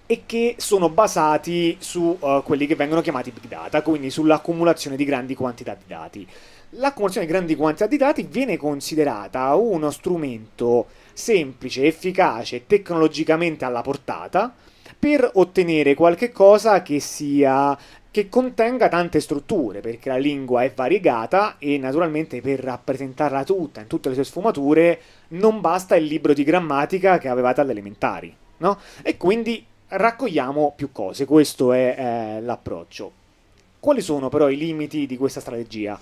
[0.07, 5.05] e che sono basati su eh, quelli che vengono chiamati big data, quindi sull'accumulazione di
[5.05, 6.27] grandi quantità di dati.
[6.77, 14.55] L'accumulazione di grandi quantità di dati viene considerata uno strumento semplice, efficace tecnologicamente alla portata
[14.99, 17.77] per ottenere qualche cosa che sia
[18.13, 23.87] che contenga tante strutture, perché la lingua è variegata e naturalmente per rappresentarla tutta in
[23.87, 28.79] tutte le sue sfumature non basta il libro di grammatica che avevate alle elementari, no?
[29.01, 33.13] E quindi raccogliamo più cose, questo è eh, l'approccio.
[33.81, 35.99] Quali sono però i limiti di questa strategia?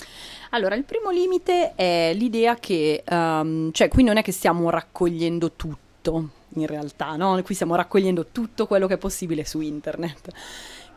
[0.51, 5.53] Allora, il primo limite è l'idea che, ehm, cioè, qui non è che stiamo raccogliendo
[5.53, 7.41] tutto, in realtà, no?
[7.43, 10.29] Qui stiamo raccogliendo tutto quello che è possibile su internet.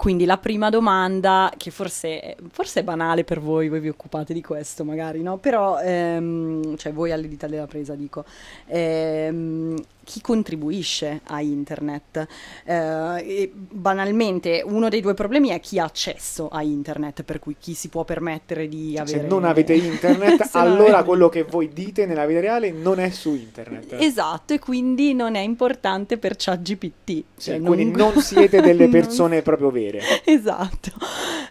[0.04, 4.42] Quindi la prima domanda, che forse, forse è banale per voi, voi vi occupate di
[4.42, 5.38] questo magari, no?
[5.38, 8.26] Però, ehm, cioè voi all'edita della presa dico,
[8.66, 12.28] ehm, chi contribuisce a internet?
[12.66, 17.74] Eh, banalmente, uno dei due problemi è chi ha accesso a internet, per cui chi
[17.74, 19.20] si può permettere di avere...
[19.22, 23.00] Se non avete internet, non allora avete- quello che voi dite nella vita reale non
[23.00, 23.94] è su internet.
[24.00, 27.06] Esatto, e quindi non è importante per ChatGPT.
[27.06, 30.02] Sì, Cioè, quindi non siete delle non- persone proprio vere.
[30.26, 30.92] Esatto,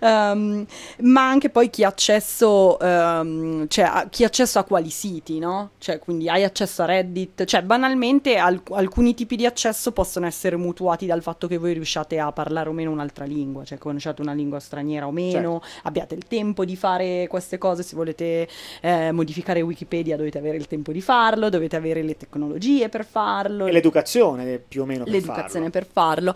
[0.00, 0.66] Ehm,
[1.02, 5.38] ma anche poi chi ha accesso, ehm, cioè a- chi ha accesso a quali siti,
[5.38, 5.70] no?
[5.78, 10.56] Cioè quindi hai accesso a Reddit, cioè banalmente al- alcuni tipi di accesso possono essere
[10.56, 14.32] mutuati dal fatto che voi riusciate a parlare o meno un'altra lingua, cioè conosciate una
[14.32, 18.48] lingua straniera o meno, abbiate il tempo di fare queste cose, se volete
[18.80, 23.66] eh, modificare Wikipedia dovete avere il tempo di farlo, dovete avere le tecnologie per farlo.
[23.66, 25.70] E l'educazione più o meno per l'educazione farlo.
[25.70, 26.34] per farlo.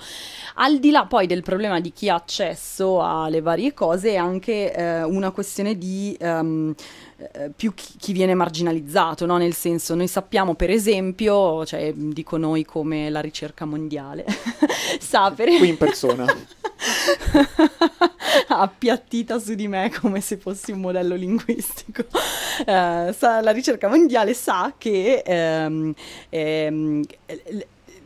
[0.55, 4.73] Al di là poi del problema di chi ha accesso alle varie cose, è anche
[4.73, 6.75] eh, una questione di ehm,
[7.19, 9.39] eh, più chi, chi viene marginalizzato, no?
[9.39, 14.25] nel senso noi sappiamo per esempio, cioè dico noi come la ricerca mondiale,
[15.01, 16.27] sa per Qui in persona.
[18.49, 22.05] appiattita su di me come se fossi un modello linguistico.
[22.67, 25.95] Eh, sa- la ricerca mondiale sa che ehm,
[26.29, 27.03] ehm,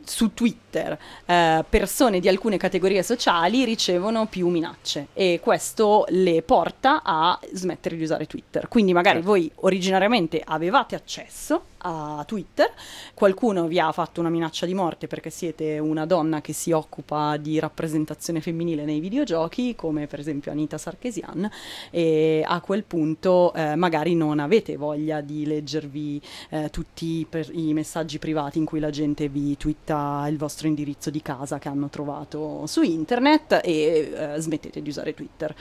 [0.05, 7.01] su Twitter eh, persone di alcune categorie sociali ricevono più minacce e questo le porta
[7.03, 8.67] a smettere di usare Twitter.
[8.67, 9.31] Quindi magari Certo.
[9.31, 12.71] voi originariamente avevate accesso a Twitter,
[13.13, 17.37] qualcuno vi ha fatto una minaccia di morte perché siete una donna che si occupa
[17.37, 21.49] di rappresentazione femminile nei videogiochi, come per esempio Anita Sarkeesian,
[21.89, 27.49] e a quel punto eh, magari non avete voglia di leggervi eh, tutti i per-
[27.51, 31.67] i messaggi privati in cui la gente vi twitta il vostro indirizzo di casa che
[31.67, 35.53] hanno trovato su internet e eh, smettete di usare Twitter.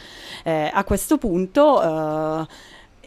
[0.44, 2.48] Eh, a questo punto...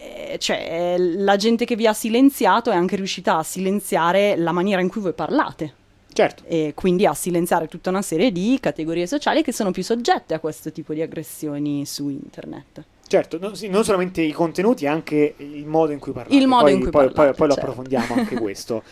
[0.03, 4.51] eh, eh, cioè, la gente che vi ha silenziato è anche riuscita a silenziare la
[4.51, 5.73] maniera in cui voi parlate
[6.11, 6.43] Certo.
[6.45, 10.39] e quindi a silenziare tutta una serie di categorie sociali che sono più soggette a
[10.39, 12.83] questo tipo di aggressioni su internet.
[13.07, 16.35] Certo, non, sì, non solamente i contenuti, anche il modo in cui parlate.
[16.35, 17.69] Il modo poi, in cui poi, parlate, poi- poi lo certo.
[17.69, 18.83] approfondiamo anche questo.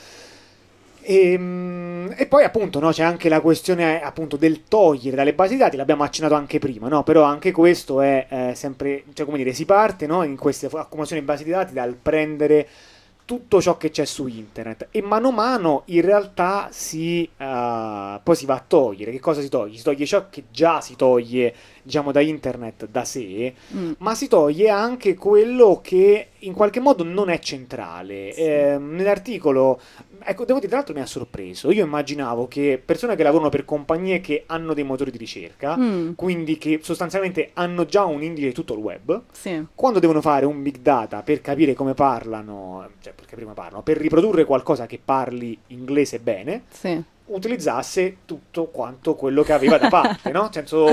[1.03, 5.77] Ehm, E, poi appunto no, c'è anche la questione appunto del togliere dalle basi dati,
[5.77, 7.03] l'abbiamo accennato anche prima, no?
[7.03, 11.21] però anche questo è eh, sempre, cioè come dire, si parte no, in queste accumulazioni
[11.21, 12.67] di basi di dati dal prendere
[13.25, 18.35] tutto ciò che c'è su internet e mano a mano in realtà si, eh, poi
[18.35, 19.11] si va a togliere.
[19.11, 19.77] Che cosa si toglie?
[19.77, 21.53] Si toglie ciò che già si toglie
[21.83, 23.91] diciamo, da internet da sé, Mm.
[23.99, 28.33] ma si toglie anche quello che in qualche modo non è centrale.
[28.33, 29.79] Eh, nell'articolo,
[30.23, 31.71] ecco, devo dire, tra l'altro mi ha sorpreso.
[31.71, 36.13] Io immaginavo che persone che lavorano per compagnie che hanno dei motori di ricerca, Mm,
[36.15, 39.65] quindi che sostanzialmente hanno già un indice di tutto il web, sì.
[39.75, 43.81] quando devono fare un big data per capire come parlano, cioè per capire come parlano,
[43.83, 47.01] per riprodurre qualcosa che parli inglese bene, Sì.
[47.25, 50.41] utilizzasse tutto quanto quello che aveva da parte, no?
[50.43, 50.87] Nel senso,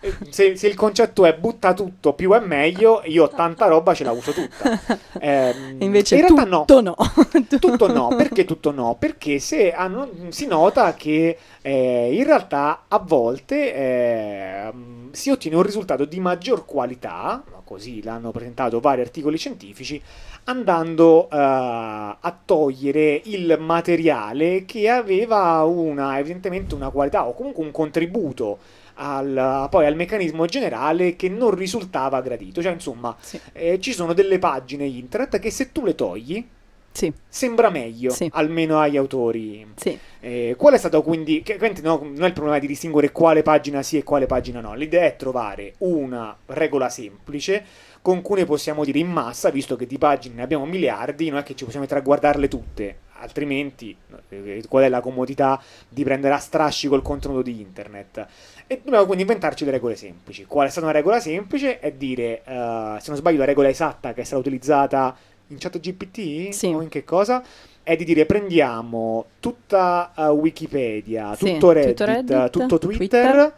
[0.30, 4.12] se, se il concetto è butta tutto più è meglio, io tanta roba, ce la
[4.12, 4.70] uso tutta.
[5.22, 6.64] Ehm, E invece in realtà no.
[6.64, 6.96] tutto no.
[7.60, 8.96] Tutto no, perché tutto no?
[8.98, 14.72] Perché se hanno- si nota che eh, in realtà a volte eh,
[15.10, 20.00] si ottiene un risultato di maggior qualità, così l'hanno presentato vari articoli scientifici,
[20.44, 27.70] andando eh, a togliere il materiale che aveva una, evidentemente una qualità o comunque un
[27.70, 28.58] contributo
[29.02, 32.62] al, poi al meccanismo generale che non risultava gradito.
[32.62, 33.40] Cioè, insomma, Sì.
[33.52, 36.46] eh, ci sono delle pagine internet che se tu le togli
[36.92, 38.28] Sì, sembra meglio, Sì.
[38.32, 39.64] almeno agli autori.
[39.76, 39.96] sì.
[40.22, 43.42] Eh, qual è stato quindi, che, ovviamente no, non è il problema di distinguere quale
[43.42, 47.64] pagina sì e quale pagina no, l'idea è trovare una regola semplice
[48.02, 51.38] con cui ne possiamo dire in massa, visto che di pagine ne abbiamo miliardi, non
[51.38, 53.94] è che ci possiamo mettere a guardarle tutte, altrimenti
[54.30, 58.26] eh, qual è la comodità di prendere a strascico il contenuto di internet?
[58.72, 60.44] E dobbiamo quindi inventarci le regole semplici.
[60.44, 61.80] Qual è stata una regola semplice?
[61.80, 65.16] È dire, eh, se non sbaglio, la regola esatta che è stata utilizzata
[65.48, 66.66] in chat GPT Sì.
[66.68, 67.42] o in che cosa?
[67.82, 72.96] È di dire prendiamo tutta eh, Wikipedia, Sì, tutto, Reddit, tutto Reddit, tutto Twitter,
[73.32, 73.54] Twitter.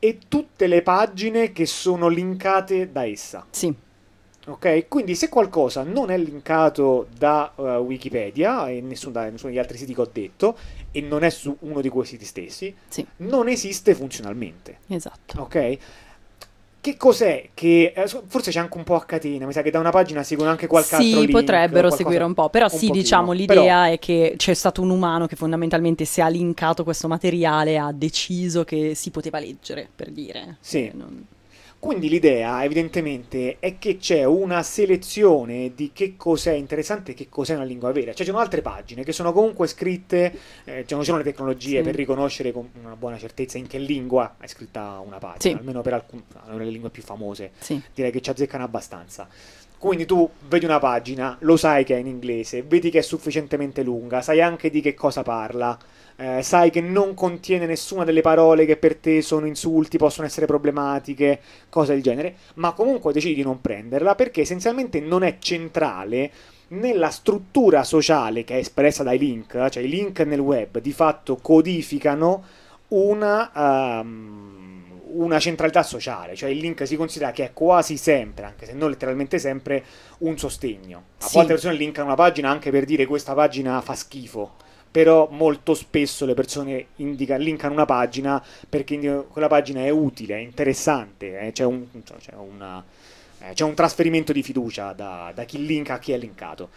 [0.00, 3.46] e tutte le pagine che sono linkate da essa.
[3.50, 3.72] Sì,
[4.48, 9.60] Ok, quindi se qualcosa non è linkato da eh, Wikipedia e nessun, da nessuno degli
[9.60, 10.56] altri siti che ho detto
[10.90, 14.78] e non è su uno di quei siti stessi, sì, non esiste funzionalmente.
[14.88, 15.40] esatto.
[15.42, 15.78] Ok?
[16.80, 19.80] Che cos'è che eh, forse c'è anche un po' a catena, mi sa che da
[19.80, 22.70] una pagina seguono anche qualche altro Sì, link, potrebbero qualcosa- seguire un po', però un
[22.70, 22.94] sì, pochino.
[23.02, 27.08] diciamo, Però- l'idea è che c'è stato un umano che fondamentalmente si è linkato questo
[27.08, 30.56] materiale, ha deciso che si poteva leggere, per dire.
[30.60, 30.86] Sì.
[30.86, 31.26] Eh, non-
[31.80, 37.54] Quindi l'idea, evidentemente, è che c'è una selezione di che cos'è interessante e che cos'è
[37.54, 38.10] una lingua vera.
[38.10, 40.26] Cioè, ci sono altre pagine che sono comunque scritte,
[40.64, 41.82] eh, cioè non ci sono le tecnologie Sì.
[41.84, 45.50] per riconoscere con una buona certezza in che lingua è scritta una pagina, Sì.
[45.52, 46.22] almeno per alcune
[46.56, 47.52] le lingue più famose.
[47.60, 49.28] Sì, Direi che ci azzeccano abbastanza.
[49.78, 53.84] Quindi tu vedi una pagina, lo sai che è in inglese, vedi che è sufficientemente
[53.84, 55.78] lunga, sai anche di che cosa parla,
[56.16, 60.46] eh, sai che non contiene nessuna delle parole che per te sono insulti, possono essere
[60.46, 66.30] problematiche, cose del genere, ma comunque decidi di non prenderla perché essenzialmente non è centrale
[66.68, 71.36] nella struttura sociale che è espressa dai link, cioè i link nel web di fatto
[71.36, 72.42] codificano
[72.88, 74.57] una, ehm,
[75.10, 78.90] una centralità sociale, cioè il link si considera che è quasi sempre, anche se non
[78.90, 79.84] letteralmente sempre,
[80.18, 81.02] un sostegno.
[81.18, 81.34] A Sì.
[81.34, 84.54] volte le persone linkano una pagina anche per dire questa pagina fa schifo,
[84.90, 88.98] però molto spesso le persone indica- linkano una pagina perché
[89.30, 91.86] quella pagina è utile, è interessante, eh, c'è, un,
[92.18, 92.84] c'è una-
[93.40, 96.68] eh, c'è un trasferimento di fiducia da, da chi linka a chi è linkato.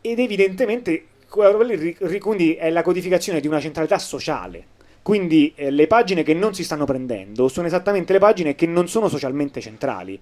[0.00, 4.76] Ed evidentemente quindi è la codificazione di una centralità sociale.
[5.08, 8.88] Quindi eh, le pagine che non si stanno prendendo sono esattamente le pagine che non
[8.88, 10.20] sono socialmente centrali.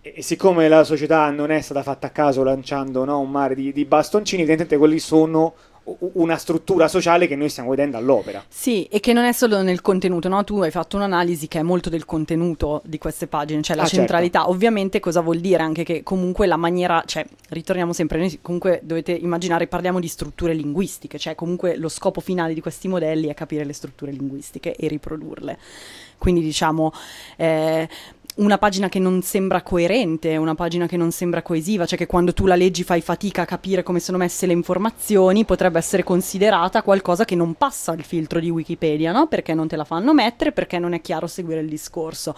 [0.00, 3.54] E, e siccome la società non è stata fatta a caso lanciando no, un mare
[3.54, 5.52] di, di bastoncini, evidentemente quelli sono
[6.14, 8.44] una struttura sociale che noi stiamo vedendo all'opera.
[8.48, 10.44] Sì, e che non è solo nel contenuto, no?
[10.44, 13.86] Tu hai fatto un'analisi che è molto del contenuto di queste pagine, cioè la Ah,
[13.86, 13.98] certo.
[13.98, 14.48] centralità.
[14.48, 19.12] Ovviamente cosa vuol dire anche che comunque la maniera, cioè ritorniamo sempre, noi comunque dovete
[19.12, 23.64] immaginare, parliamo di strutture linguistiche, cioè comunque lo scopo finale di questi modelli è capire
[23.64, 25.58] le strutture linguistiche e riprodurle.
[26.18, 26.92] Quindi diciamo...
[27.36, 27.88] eh,
[28.34, 32.32] una pagina che non sembra coerente, una pagina che non sembra coesiva, cioè che quando
[32.32, 36.82] tu la leggi fai fatica a capire come sono messe le informazioni, potrebbe essere considerata
[36.82, 39.26] qualcosa che non passa il filtro di Wikipedia, no?
[39.26, 42.34] Perché non te la fanno mettere, perché non è chiaro seguire il discorso.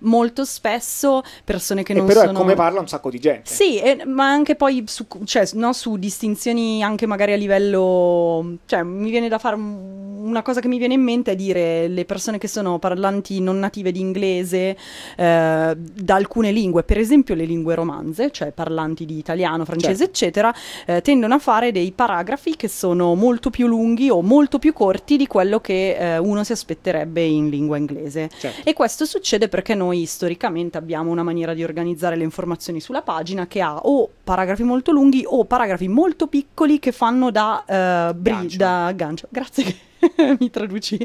[0.00, 2.32] Molto spesso persone che E non però sono...
[2.32, 3.50] è come parla un sacco di gente.
[3.50, 8.56] Sì, e- ma anche poi su, cioè, no, su distinzioni anche magari a livello...
[8.66, 11.88] Cioè, mi viene da fare un- una cosa che mi viene in mente è dire
[11.88, 14.76] le persone che sono parlanti non native di inglese
[15.16, 20.04] eh, da alcune lingue, per esempio le lingue romanze, cioè parlanti di italiano, francese, Certo.
[20.04, 20.54] eccetera,
[20.86, 25.16] eh, tendono a fare dei paragrafi che sono molto più lunghi o molto più corti
[25.16, 28.30] di quello che eh, uno si aspetterebbe in lingua inglese.
[28.38, 28.68] Certo.
[28.68, 33.46] E questo succede perché noi storicamente abbiamo una maniera di organizzare le informazioni sulla pagina
[33.46, 38.32] che ha o paragrafi molto lunghi o paragrafi molto piccoli che fanno da, eh, bri-
[38.32, 38.56] Gancio.
[38.56, 39.26] da gancio.
[39.30, 39.88] Grazie.
[40.38, 40.98] mi traduci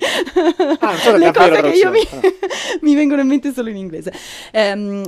[0.79, 2.01] Ah, so le cose che io mi,
[2.81, 4.13] mi vengono in mente solo in inglese.
[4.51, 5.03] Ehm,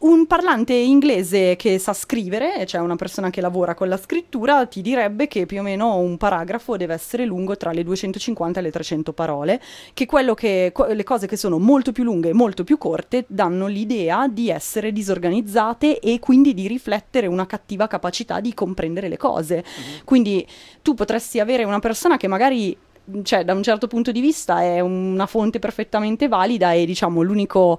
[0.00, 4.80] un parlante inglese che sa scrivere, cioè una persona che lavora con la scrittura, ti
[4.80, 8.70] direbbe che più o meno un paragrafo deve essere lungo tra le 250 e le
[8.70, 9.60] 300 parole,
[9.92, 13.26] che, quello che co- le cose che sono molto più lunghe e molto più corte
[13.28, 19.18] danno l'idea di essere disorganizzate e quindi di riflettere una cattiva capacità di comprendere le
[19.18, 19.62] cose.
[20.04, 20.46] Quindi
[20.80, 22.74] tu potresti avere una persona che magari
[23.22, 27.78] cioè, da un certo punto di vista è una fonte perfettamente valida e diciamo l'unico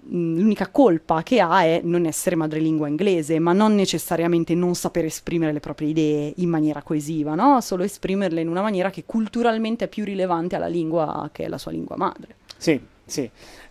[0.00, 5.06] mh, L'unica colpa che ha è non essere madrelingua inglese, ma non necessariamente non saper
[5.06, 7.60] esprimere le proprie idee in maniera coesiva, no?
[7.60, 11.58] Solo esprimerle in una maniera che culturalmente è più rilevante alla lingua che è la
[11.58, 12.36] sua lingua madre.
[12.56, 13.28] Sì, sì.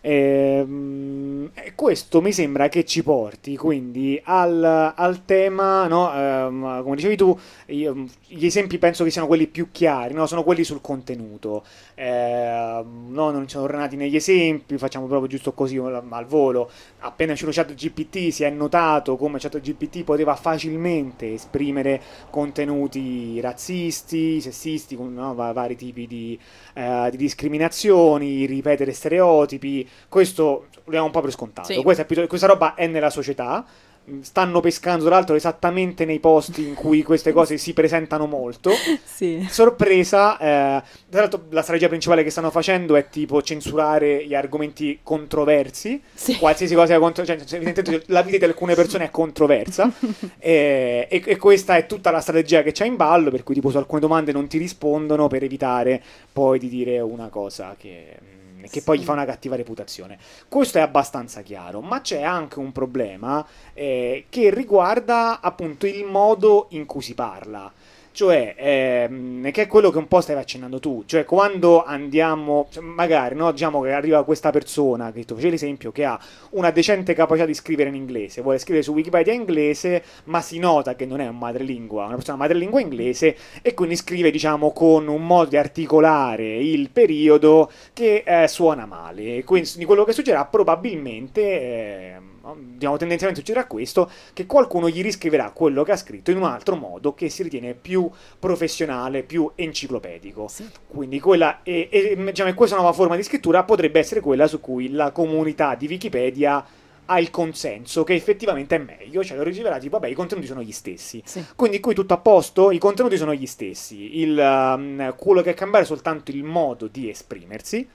[0.08, 6.14] Ehm, e questo mi sembra che ci porti quindi al, al tema, no?
[6.14, 7.36] Ehm, come dicevi tu,
[7.68, 10.28] io- gli esempi penso che siano quelli più chiari, no?
[10.28, 11.64] Sono quelli sul contenuto.
[11.96, 16.70] Ehm, no, non ci sono ornati negli esempi, facciamo proprio giusto così al volo.
[17.00, 24.96] Appena è uscito ChatGPT si è notato come ChatGPT poteva facilmente esprimere contenuti razzisti, sessisti,
[24.98, 26.40] no, va- vari tipi di,
[26.74, 29.88] eh, di discriminazioni, ripetere stereotipi.
[30.10, 31.74] Questo lo diamo un po' per scontato.
[31.74, 31.82] Sì.
[31.82, 33.66] Questa, è questa roba è nella società.
[34.08, 38.70] Mm, Stanno pescando, tra l'altro, esattamente nei posti in cui queste cose si presentano molto.
[39.16, 39.48] Sì.
[39.50, 45.00] Sorpresa, eh, tra l'altro la strategia principale che stanno facendo è tipo censurare gli argomenti
[45.02, 46.38] controversi, Sì.
[46.38, 49.90] qualsiasi cosa sia contro- cioè, evidentemente la vita di alcune persone è controversa
[50.38, 53.70] eh, e, e questa è tutta la strategia che c'è in ballo, per cui tipo
[53.70, 58.18] su alcune domande non ti rispondono per evitare poi di dire una cosa che,
[58.66, 60.18] mm, che poi gli fa una cattiva reputazione.
[60.48, 66.68] Questo è abbastanza chiaro, ma c'è anche un problema eh, che riguarda appunto il modo
[66.70, 67.72] in cui si parla.
[68.16, 72.82] Cioè, ehm, che è quello che un po' stavi accennando tu, cioè quando andiamo, cioè,
[72.82, 76.18] magari, no, diciamo che arriva questa persona, che tu facevi l'esempio, che ha
[76.52, 80.60] una decente capacità di scrivere in inglese, vuole scrivere su Wikipedia in inglese, ma si
[80.60, 85.08] nota che non è un madrelingua, una persona madrelingua inglese, e quindi scrive, diciamo, con
[85.10, 89.44] un modo di articolare il periodo che eh, suona male.
[89.44, 92.16] Quindi quello che succederà probabilmente, eh,
[92.54, 96.76] diciamo, tendenzialmente succederà questo, che qualcuno gli riscriverà quello che ha scritto in un altro
[96.76, 100.50] modo che si ritiene più professionale, più enciclopedico.
[100.88, 104.92] Quindi quella e, e, diciamo, questa nuova forma di scrittura potrebbe essere quella su cui
[104.92, 106.66] la comunità di Wikipedia
[107.08, 110.62] ha il consenso che effettivamente è meglio, cioè lo riceverà tipo vabbè i contenuti sono
[110.62, 111.22] gli stessi.
[111.24, 111.44] Sì.
[111.56, 115.80] Quindi qui tutto a posto, i contenuti sono gli stessi, il, um, quello che cambia
[115.80, 117.88] è soltanto il modo di esprimersi.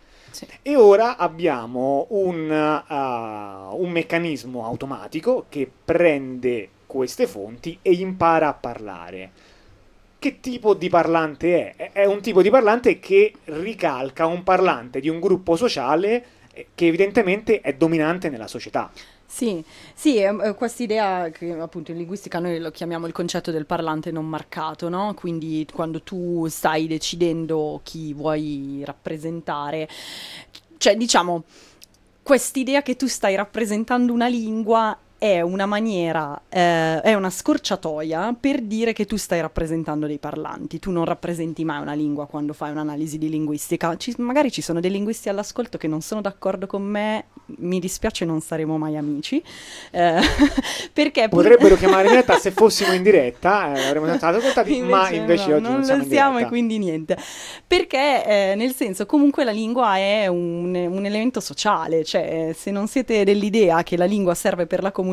[0.62, 8.55] E ora abbiamo un, uh, un meccanismo automatico che prende queste fonti e impara a
[8.55, 9.31] parlare.
[10.18, 11.91] Che tipo di parlante è?
[11.93, 16.68] È- È un tipo di parlante che ricalca un parlante di un gruppo sociale eh,
[16.74, 18.91] che evidentemente è dominante nella società.
[19.33, 19.64] Sì,
[19.95, 24.11] sì, è questa idea che appunto in linguistica noi lo chiamiamo il concetto del parlante
[24.11, 25.14] non marcato, no?
[25.14, 29.89] Quindi quando tu stai decidendo chi vuoi rappresentare,
[30.78, 31.45] cioè diciamo,
[32.22, 38.62] quest'idea che tu stai rappresentando una lingua è una maniera, eh, è una scorciatoia per
[38.62, 40.79] dire che tu stai rappresentando dei parlanti.
[40.79, 43.95] Tu non rappresenti mai una lingua quando fai un'analisi di linguistica.
[43.99, 47.27] Ci- magari ci sono dei linguisti all'ascolto che non sono d'accordo con me,
[47.59, 49.43] mi dispiace, non saremo mai amici.
[49.91, 50.21] Eh,
[50.91, 55.49] perché Potrebbero chiamare in diretta se fossimo in diretta, eh, avremmo stati ascoltati, ma invece
[55.49, 57.18] no, oggi non, siamo in siamo e quindi niente.
[57.66, 62.89] Perché eh, nel senso comunque la lingua è un, un elemento sociale, cioè se non
[62.89, 65.09] siete dell'idea che la lingua serve per la comunicazione,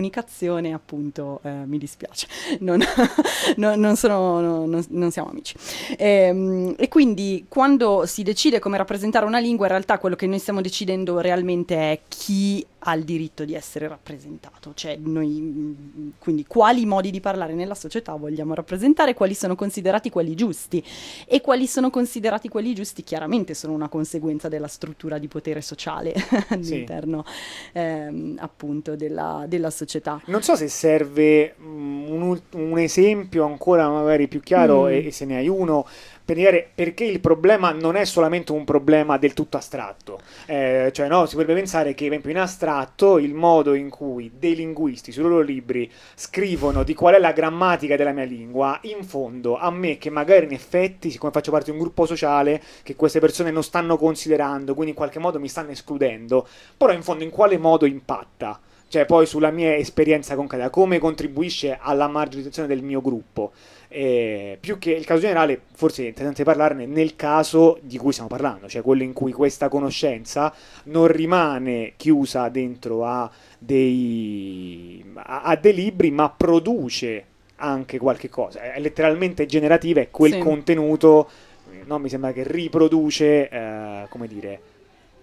[0.74, 2.28] appunto eh, mi dispiace,
[2.60, 2.82] non,
[3.58, 5.56] non- non sono- non- non- non siamo amici.
[5.98, 10.40] Ehm, e quindi quando si decide come rappresentare una lingua, in realtà quello che noi
[10.40, 16.46] stiamo decidendo realmente è chi ha il diritto di essere rappresentato, cioè noi, mm, quindi
[16.46, 20.82] quali modi di parlare nella società vogliamo rappresentare, quali sono considerati quelli giusti
[21.26, 26.14] e quali sono considerati quelli giusti chiaramente sono una conseguenza della struttura di potere sociale
[26.50, 27.26] all'interno
[27.74, 29.86] ehm, appunto della, della società.
[30.26, 34.88] Non so se serve mm, un, un esempio ancora magari più chiaro Mm.
[34.88, 35.86] e, e se ne hai uno
[36.24, 40.20] per dire perché il problema non è solamente un problema del tutto astratto.
[40.46, 44.32] Eh, cioè, no, si potrebbe pensare che, per esempio, in astratto il modo in cui
[44.38, 49.04] dei linguisti sui loro libri scrivono di qual è la grammatica della mia lingua, in
[49.06, 52.96] fondo a me che magari in effetti, siccome faccio parte di un gruppo sociale che
[52.96, 57.24] queste persone non stanno considerando, quindi in qualche modo mi stanno escludendo, però in fondo
[57.24, 58.60] in quale modo impatta?
[58.90, 63.52] Cioè poi sulla mia esperienza concreta, come contribuisce alla marginalizzazione del mio gruppo.
[63.90, 68.28] Eh, più che il caso generale, forse è interessante parlarne nel caso di cui stiamo
[68.30, 70.54] parlando, cioè quello in cui questa conoscenza
[70.86, 77.26] non rimane chiusa dentro a dei, a, a dei libri, ma produce
[77.58, 78.74] anche qualche cosa.
[78.74, 80.40] È letteralmente generativa, è quel Sì.
[80.40, 81.30] contenuto,
[81.72, 84.60] eh, no, mi sembra che riproduce, eh, come dire,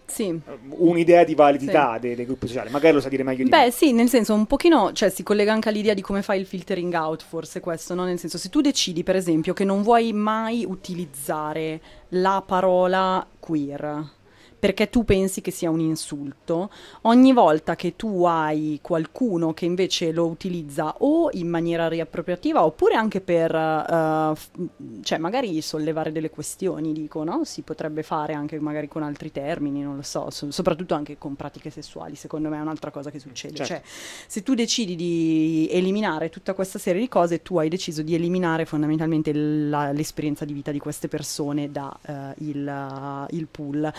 [0.07, 0.39] Sì.
[0.69, 2.71] un'idea di validità dei, dei gruppi sociali.
[2.71, 3.71] Magari lo sa dire meglio di Beh, me.
[3.71, 6.93] sì, nel senso un pochino, cioè si collega anche all'idea di come fai il filtering
[6.95, 8.05] out, forse questo, no?
[8.05, 11.81] Nel senso, se tu decidi, per esempio, che non vuoi mai utilizzare
[12.11, 14.23] la parola queer
[14.65, 16.71] perché tu pensi che sia un insulto,
[17.03, 22.95] ogni volta che tu hai qualcuno che invece lo utilizza o in maniera riappropriativa oppure
[22.95, 24.49] anche per, eh, f-
[25.03, 27.45] cioè magari sollevare delle questioni, dico, no?
[27.45, 31.35] Si potrebbe fare anche magari con altri termini, non lo so, so- soprattutto anche con
[31.35, 33.57] pratiche sessuali, secondo me è un'altra cosa che succede.
[33.57, 33.71] Certo.
[33.71, 33.83] Cioè,
[34.27, 38.65] se tu decidi di eliminare tutta questa serie di cose, tu hai deciso di eliminare
[38.65, 43.93] fondamentalmente la- l'esperienza di vita di queste persone da eh, il, il pool.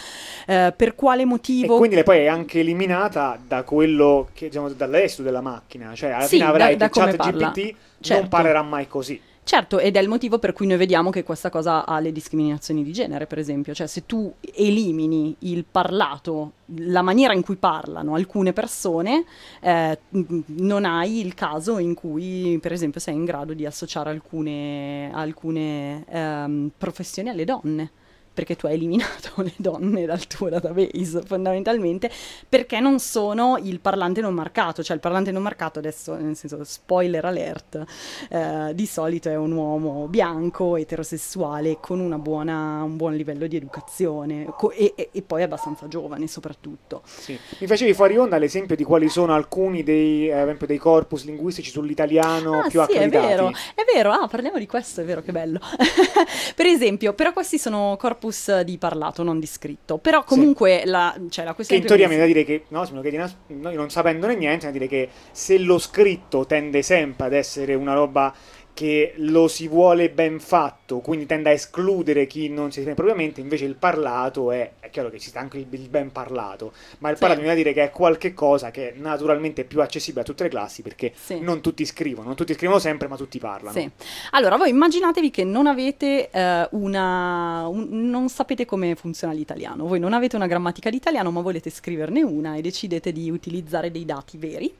[0.47, 1.77] Eh, per quale E motivo?
[1.77, 6.25] quindi lei poi è anche eliminata da quello che diciamo dall'estero della macchina, cioè alla
[6.25, 7.15] Sì, fine avrai da- da chat.
[7.31, 8.21] GPT Certo.
[8.21, 9.19] non parlerà mai così.
[9.47, 12.83] Certo, ed è il motivo per cui noi vediamo che questa cosa ha le discriminazioni
[12.83, 13.75] di genere, per esempio.
[13.75, 19.23] Cioè, se tu elimini il parlato, la maniera in cui parlano alcune persone,
[19.61, 19.99] eh,
[20.47, 26.05] non hai il caso in cui, per esempio, sei in grado di associare alcune, alcune
[26.09, 27.91] ehm, professioni alle donne.
[28.35, 32.11] Perché tu hai eliminato le donne dal tuo database, fondamentalmente,
[32.47, 34.83] perché non sono il parlante non marcato.
[34.83, 37.83] Cioè, il parlante non marcato, adesso, nel senso, spoiler alert,
[38.29, 43.55] eh, di solito è un uomo bianco, eterosessuale, con una buona- un buon livello di
[43.55, 47.01] educazione co- e, e- e poi abbastanza giovane soprattutto.
[47.05, 47.39] Sì.
[47.59, 52.59] Mi facevi fuori onda l'esempio di quali sono alcuni dei, eh, dei corpus linguistici sull'italiano
[52.59, 53.25] Ah più sì, è accreditati.
[53.27, 55.59] vero, è vero, ah, parliamo di questo, è vero, che bello.
[56.55, 58.23] per esempio, però questi sono corpus
[58.63, 59.97] di parlato, non di scritto.
[59.97, 61.81] Però comunque la, cioè, la Che questione...
[61.81, 63.89] in teoria mi da dire che, no, se me lo chiedi una- no, io non
[63.89, 68.33] sapendone niente, mi da dire che se lo scritto tende sempre ad essere una roba
[68.75, 73.39] che lo si vuole ben fatto, quindi tende a escludere chi non si esprime propriamente,
[73.39, 77.09] invece il parlato è, è chiaro che ci sta anche il, il ben parlato, ma
[77.09, 77.21] il Sì.
[77.21, 80.43] parlato viene da dire che è qualche cosa che è naturalmente più accessibile a tutte
[80.43, 81.39] le classi perché Sì.
[81.39, 83.79] non tutti scrivono, non tutti scrivono sempre, ma tutti parlano.
[83.79, 83.89] Sì.
[84.31, 87.67] Allora, voi immaginatevi che non avete eh, una.
[87.67, 89.87] un- non sapete come funziona l'italiano.
[89.87, 93.89] Voi non avete una grammatica di italiano, ma volete scriverne una e decidete di utilizzare
[93.89, 94.73] dei dati veri.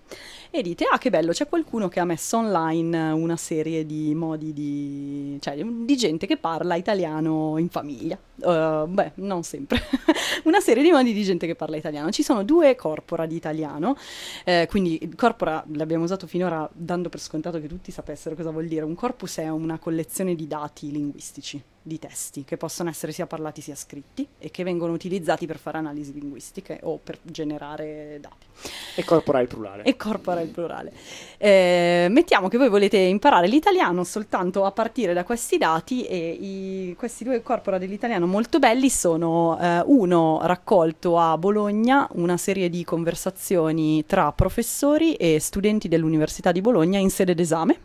[0.57, 4.53] E dite: Ah, che bello, c'è qualcuno che ha messo online una serie di modi
[4.53, 5.37] di.
[5.41, 8.17] cioè di gente che parla italiano in famiglia.
[8.39, 9.81] Eh, beh, non sempre.
[10.45, 12.09] una serie di modi di gente che parla italiano.
[12.09, 13.97] Ci sono due corpora di italiano.
[14.45, 18.85] Eh, quindi corpora l'abbiamo usato finora dando per scontato che tutti sapessero cosa vuol dire.
[18.85, 23.61] Un corpus è una collezione di dati linguistici, di testi, che possono essere sia parlati
[23.61, 28.47] sia scritti e che vengono utilizzati per fare analisi linguistiche o per generare dati.
[28.95, 29.83] E corpora il plurale.
[29.83, 30.91] E corpora il plurale.
[31.37, 36.95] Eh, mettiamo che voi volete imparare l'italiano soltanto a partire da questi dati e i-
[36.97, 42.83] questi due corpora dell'italiano molto belli sono eh, uno raccolto a Bologna, una serie di
[42.83, 47.77] conversazioni tra professori e studenti dell'Università di Bologna in sede d'esame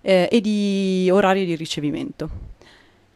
[0.00, 2.56] eh, e di orario di ricevimento.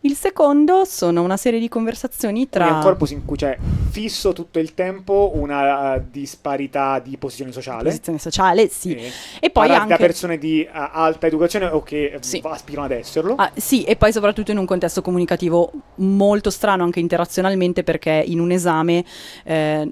[0.05, 2.65] Il secondo sono una serie di conversazioni tra...
[2.65, 3.57] Quindi è un corpus in cui c'è
[3.91, 7.85] fisso tutto il tempo una eh, disparità di posizione sociale.
[7.85, 8.91] posizione sociale, sì.
[8.91, 8.97] Sì.
[9.39, 9.89] E poi Parla anche...
[9.89, 12.41] da persone di eh, alta educazione o che eh, Sì.
[12.45, 13.37] aspirano ad esserlo.
[13.37, 18.41] Ah, sì, e poi soprattutto in un contesto comunicativo molto strano anche interazionalmente perché in
[18.41, 19.05] un esame
[19.45, 19.89] eh,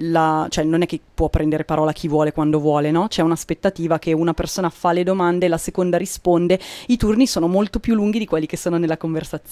[0.00, 3.06] la- cioè non è che può prendere parola chi vuole quando vuole, no?
[3.06, 6.58] C'è un'aspettativa che una persona fa le domande, la seconda risponde,
[6.88, 9.50] i turni sono molto più lunghi di quelli che sono nella conversazione.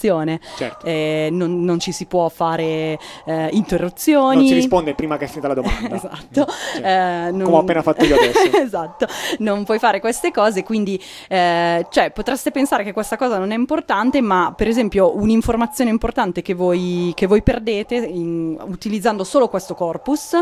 [0.57, 0.87] Certo.
[0.87, 4.37] Eh, non, non ci si può fare eh, interruzioni.
[4.37, 5.89] Non si risponde prima che è finita la domanda.
[6.01, 6.47] Esatto.
[6.75, 8.57] Cioè, Eh, non- Come ho appena fatto io adesso.
[8.57, 9.07] esatto,
[9.39, 13.55] non puoi fare queste cose, quindi eh, cioè, potreste pensare che questa cosa non è
[13.55, 19.75] importante, ma per esempio un'informazione importante che voi, che voi perdete in- utilizzando solo questo
[19.75, 20.35] corpus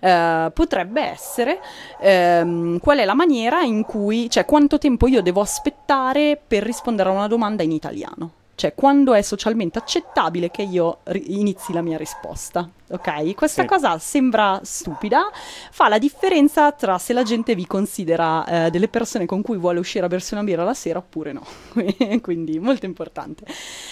[0.00, 1.60] eh, potrebbe essere
[2.00, 7.08] ehm, qual è la maniera in cui, cioè quanto tempo io devo aspettare per rispondere
[7.08, 8.30] a una domanda in italiano.
[8.56, 13.34] Cioè, quando è socialmente accettabile che io ri- inizi la mia risposta, ok?
[13.34, 13.68] Questa Sì.
[13.68, 15.28] cosa sembra stupida,
[15.70, 19.80] fa la differenza tra se la gente vi considera eh, delle persone con cui vuole
[19.80, 21.44] uscire a bersi una birra la sera oppure no.
[22.22, 23.44] Quindi molto importante.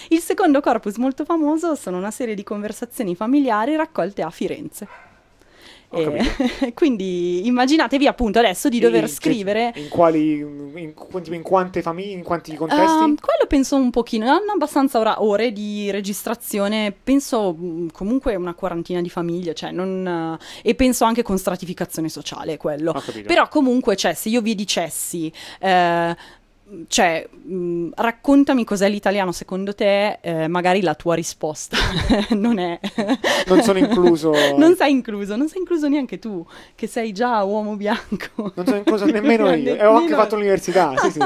[0.09, 4.87] Il secondo corpus molto famoso sono una serie di conversazioni familiari raccolte a Firenze.
[5.93, 9.73] E- quindi immaginatevi appunto adesso di dover In- scrivere.
[9.77, 10.39] In quali.
[10.39, 10.95] In,
[11.31, 12.83] in quante famiglie, in quanti contesti?
[12.83, 18.55] Ehm, quello penso un pochino, hanno abbastanza ora- ore di registrazione, penso mh, comunque una
[18.55, 22.93] quarantina di famiglie, cioè non, eh, e penso anche con stratificazione sociale quello.
[23.27, 26.17] Però comunque, cioè, se io vi dicessi, eh,
[26.89, 31.77] cioè, mh, raccontami cos'è l'italiano secondo te, eh, magari la tua risposta
[32.31, 32.79] non è...
[33.47, 34.33] Non sono incluso.
[34.57, 36.45] non sei incluso, non sei incluso neanche tu,
[36.75, 38.53] che sei già uomo bianco.
[38.55, 39.75] Non sono incluso nemmeno io.
[39.75, 40.95] Ne- E ho anche fatto l'università.
[40.97, 41.19] Sì, sì.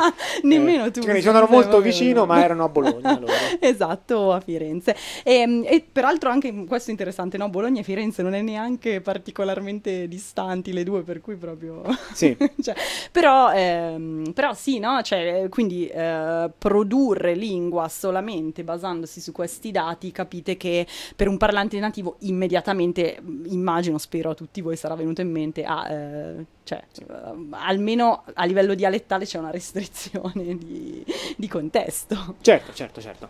[0.42, 1.00] Nemmeno Eh, tu.
[1.00, 3.10] quindi sono molto vicino, ma erano a Bologna.
[3.16, 3.32] Allora.
[3.60, 4.96] Esatto, a Firenze.
[5.22, 7.48] E, e peraltro anche questo è interessante, no?
[7.50, 11.82] Bologna e Firenze non è neanche particolarmente distanti le due, per cui proprio...
[12.12, 12.36] Sì.
[12.60, 12.74] Cioè,
[13.12, 15.00] però, ehm, però sì, no?
[15.02, 21.78] Cioè, quindi eh, produrre lingua solamente basandosi su questi dati, capite che per un parlante
[21.78, 26.82] nativo immediatamente, mh, immagino, spero a tutti voi sarà venuto in mente, ah, eh, cioè,
[26.98, 27.14] eh,
[27.50, 31.04] almeno a livello dialettale c'è una restrizione di,
[31.36, 32.36] di contesto.
[32.40, 33.28] Certo, certo, certo.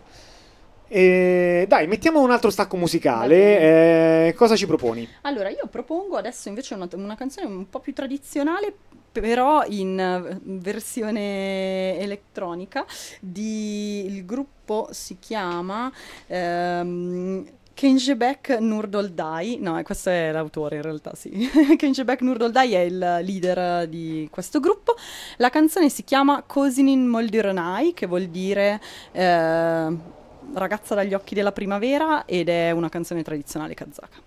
[0.87, 4.27] E, dai, mettiamo un altro stacco musicale.
[4.27, 5.07] Eh, cosa ci proponi?
[5.21, 8.73] Allora, io propongo adesso invece una, una canzone un po' più tradizionale,
[9.11, 12.85] però in eh, versione elettronica.
[13.19, 15.91] Di, il gruppo si chiama
[16.27, 19.57] ehm, Kenjebek Nurdoldai.
[19.59, 21.29] No, eh, questo è l'autore in realtà, sì.
[21.77, 24.95] Kenjebek Nurdoldai è il leader di questo gruppo.
[25.37, 28.81] La canzone si chiama Kosinin Moldironai, che vuol dire
[29.11, 30.15] eh,
[30.53, 34.17] ragazza dagli occhi della primavera, ed è una canzone tradizionale kazaka.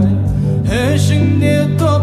[0.00, 1.95] 还还是你懂。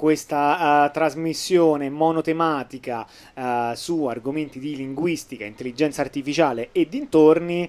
[0.00, 7.68] Questa eh, trasmissione monotematica eh, su argomenti di linguistica, intelligenza artificiale e dintorni.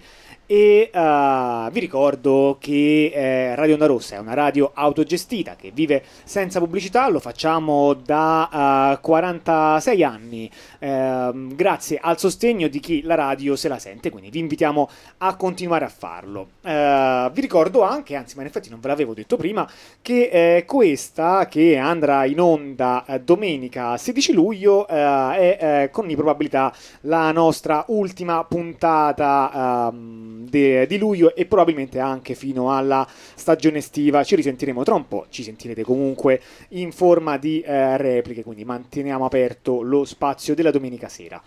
[0.51, 6.03] E eh, vi ricordo che eh, Radio Onda Rossa è una radio autogestita che vive
[6.25, 13.15] senza pubblicità, lo facciamo da eh, 46 anni, ehm, grazie al sostegno di chi la
[13.15, 14.89] radio se la sente, quindi vi invitiamo
[15.19, 16.49] a continuare a farlo.
[16.61, 19.65] Eh, vi ricordo anche, anzi, ma in effetti non ve l'avevo detto prima,
[20.01, 27.85] che questa che andrà in onda domenica 16 luglio è con ogni probabilità la nostra
[27.87, 34.23] ultima puntata ehm, de- di luglio e probabilmente anche fino alla stagione estiva.
[34.23, 39.25] Ci risentiremo tra un po', ci sentirete comunque in forma di eh, repliche, quindi manteniamo
[39.25, 41.41] aperto lo spazio della domenica sera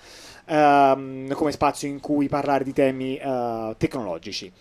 [0.46, 4.52] ehm, come spazio in cui parlare di temi eh, tecnologici.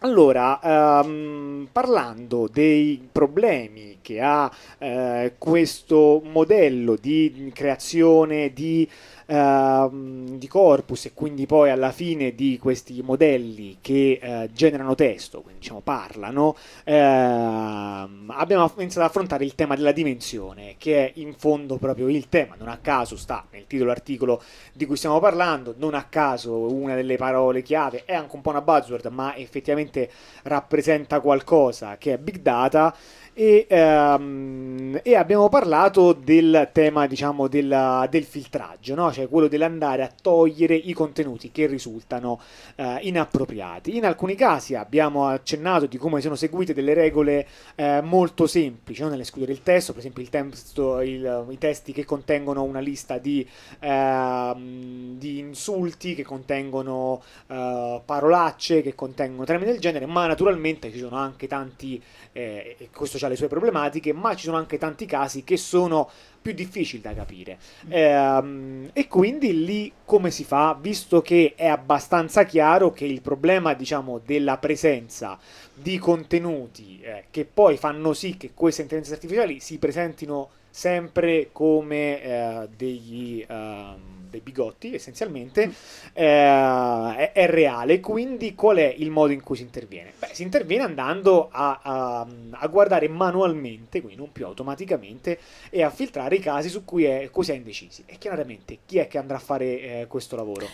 [0.00, 0.60] Allora,
[1.02, 8.86] ehm, parlando dei problemi che ha eh, questo modello di creazione di,
[9.26, 15.40] ehm, di corpus e quindi poi alla fine di questi modelli che eh, generano testo,
[15.40, 21.34] quindi diciamo parlano, ehm, abbiamo iniziato ad affrontare il tema della dimensione, che è in
[21.34, 25.74] fondo proprio il tema, non a caso sta nel titolo dell'articolo di cui stiamo parlando,
[25.76, 30.10] non a caso una delle parole chiave è anche un po' una buzzword, ma effettivamente
[30.42, 32.94] rappresenta qualcosa che è big data
[33.36, 39.12] e, ehm, e abbiamo parlato del tema diciamo della- del filtraggio, no?
[39.12, 42.40] cioè quello dell'andare a togliere i contenuti che risultano
[42.76, 43.96] eh, inappropriati.
[43.96, 49.08] In alcuni casi abbiamo accennato di come sono seguite delle regole eh, molto semplici no?
[49.08, 53.46] nell'escludere il testo, per esempio il testo, il- i testi che contengono una lista di,
[53.80, 60.98] ehm, di insulti, che contengono eh, parolacce, che contengono termini del genere, ma naturalmente ci
[60.98, 62.00] sono anche tanti,
[62.32, 66.08] eh, e questo ha le sue problematiche, ma ci sono anche tanti casi che sono
[66.40, 67.58] più difficili da capire.
[67.88, 73.72] Ehm, e quindi lì come si fa, visto che è abbastanza chiaro che il problema,
[73.72, 75.38] diciamo, della presenza
[75.72, 82.22] di contenuti eh, che poi fanno sì che queste intelligenze artificiali si presentino sempre come
[82.22, 85.72] eh, degli, ehm, dei bigotti essenzialmente
[86.12, 90.12] eh, è, è reale quindi qual è il modo in cui si interviene?
[90.18, 95.38] Beh, si interviene andando a, a- a guardare manualmente quindi non più automaticamente
[95.70, 98.98] e a filtrare i casi su cui è, cui si è indecisi e chiaramente chi
[98.98, 100.66] è che andrà a fare eh, questo lavoro?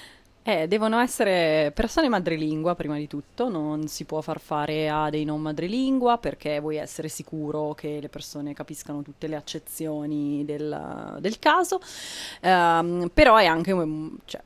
[0.43, 5.25] Eh, devono essere persone madrelingua prima di tutto, non si può far fare a dei
[5.25, 11.39] non madrelingua perché vuoi essere sicuro che le persone capiscano tutte le accezioni del, del
[11.39, 11.81] caso,
[12.41, 13.73] Ehm, però è anche,
[14.25, 14.43] cioè,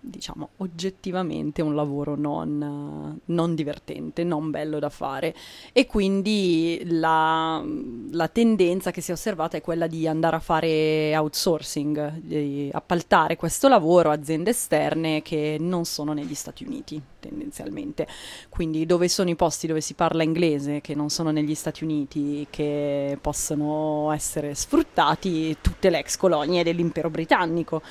[0.00, 5.34] diciamo, oggettivamente un lavoro non, non divertente, non bello da fare.
[5.72, 7.62] E quindi la,
[8.10, 13.36] la tendenza che si è osservata è quella di andare a fare outsourcing, di appaltare
[13.36, 18.06] questo lavoro a aziende esterne che non sono negli Stati Uniti tendenzialmente.
[18.48, 22.46] Quindi dove sono i posti dove si parla inglese che non sono negli Stati Uniti
[22.50, 27.82] che possono essere sfruttati tutte le ex colonie dell'impero britannico.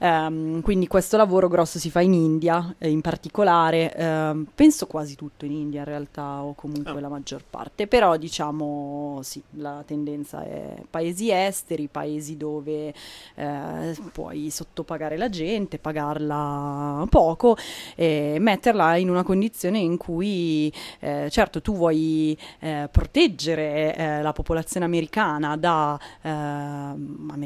[0.00, 5.16] Ehm, quindi questo lavoro grosso si fa in India, eh, in particolare, ehm, penso quasi
[5.16, 7.00] tutto in India in realtà, o comunque Ah.
[7.00, 12.92] la maggior parte, però diciamo sì, la tendenza è paesi esteri, paesi dove
[13.34, 17.56] eh, puoi sottopagare la gente, pagarla poco
[17.96, 24.32] e metterla in una condizione in cui eh, certo tu vuoi eh, proteggere eh, la
[24.32, 25.98] popolazione americana da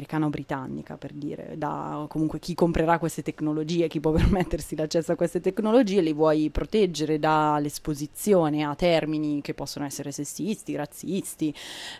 [0.03, 4.75] ehm, americana o britannica per dire, da comunque chi comprerà queste tecnologie, chi può permettersi
[4.75, 11.53] l'accesso a queste tecnologie, li vuoi proteggere dall'esposizione a termini che possono essere sessisti, razzisti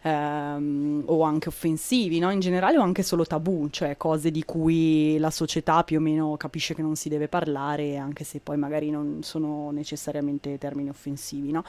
[0.03, 2.31] ehm, o anche offensivi, no?
[2.31, 6.35] In generale o anche solo tabù, cioè cose di cui la società più o meno
[6.37, 11.51] capisce che non si deve parlare, anche se poi magari non sono necessariamente termini offensivi,
[11.51, 11.63] no?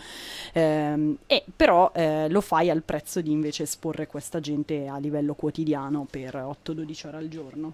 [0.53, 5.35] Ehm, e però eh, lo fai al prezzo di invece esporre questa gente a livello
[5.35, 7.73] quotidiano per 8-12 ore al giorno.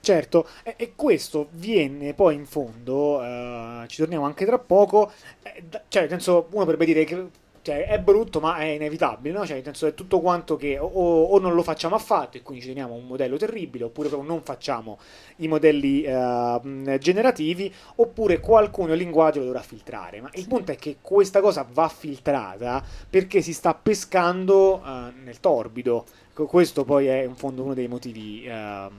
[0.00, 5.12] Certo, e, questo viene poi in fondo, eh, ci torniamo anche tra poco,
[5.42, 7.26] eh, cioè nel senso uno potrebbe dire che
[7.68, 9.44] cioè, è brutto ma è inevitabile, no?
[9.44, 12.62] Cioè nel senso è tutto quanto che o, o non lo facciamo affatto e quindi
[12.62, 14.98] ci teniamo un modello terribile, oppure non facciamo
[15.36, 20.22] i modelli mh, generativi, oppure qualcuno il linguaggio lo dovrà filtrare.
[20.22, 25.38] Ma il punto è che questa cosa va filtrata perché si sta pescando eh, nel
[25.40, 26.06] torbido.
[26.38, 28.90] Co- Questo poi è in fondo uno dei motivi ehm,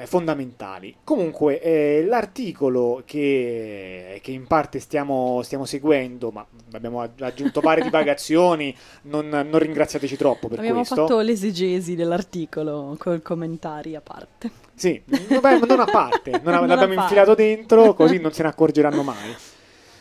[0.00, 0.96] eh, fondamentali.
[1.04, 7.84] Comunque, eh, l'articolo che, che in parte stiamo, stiamo seguendo, ma abbiamo aggi- aggiunto varie
[7.84, 11.06] divagazioni, non, non ringraziateci troppo per Abbiamo questo.
[11.06, 14.50] fatto l'esegesi dell'articolo con commentari a parte.
[14.74, 17.00] Sì, vabbè, non a parte, non Non l'abbiamo parte.
[17.00, 19.36] infilato dentro, così non se ne accorgeranno mai.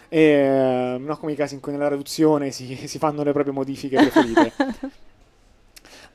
[0.10, 3.98] Eh, non come i casi in cui nella traduzione si, si fanno le proprie modifiche
[3.98, 4.54] preferite.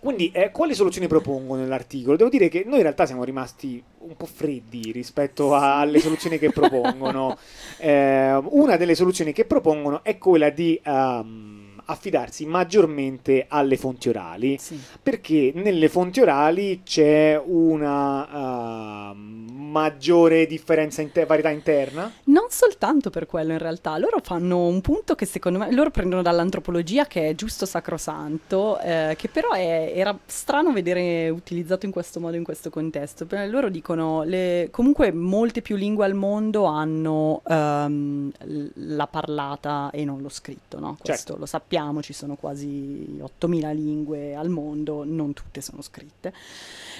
[0.03, 2.17] Quindi, eh, quali soluzioni propongo nell'articolo?
[2.17, 6.39] Devo dire che noi in realtà siamo rimasti un po' freddi rispetto a- alle soluzioni
[6.39, 7.39] che propongono.
[7.79, 11.62] Eh, una delle soluzioni che propongono è quella di ehm,
[11.93, 14.79] affidarsi maggiormente alle fonti orali Sì.
[15.03, 22.11] perché nelle fonti orali c'è una ehm, maggiore differenza in varietà interna.
[22.25, 26.23] Non soltanto per quello in realtà, loro fanno un punto che secondo me, loro prendono
[26.23, 32.21] dall'antropologia che è giusto sacrosanto, eh, che però è- era strano vedere utilizzato in questo
[32.21, 33.27] modo, in questo contesto.
[33.27, 40.05] Per- Loro dicono, le, comunque molte più lingue al mondo hanno l- la parlata e
[40.05, 40.97] non lo scritto, no?
[41.01, 41.37] Questo Certo.
[41.39, 46.33] lo sappiamo, ci sono quasi 8.000 lingue al mondo, non tutte sono scritte.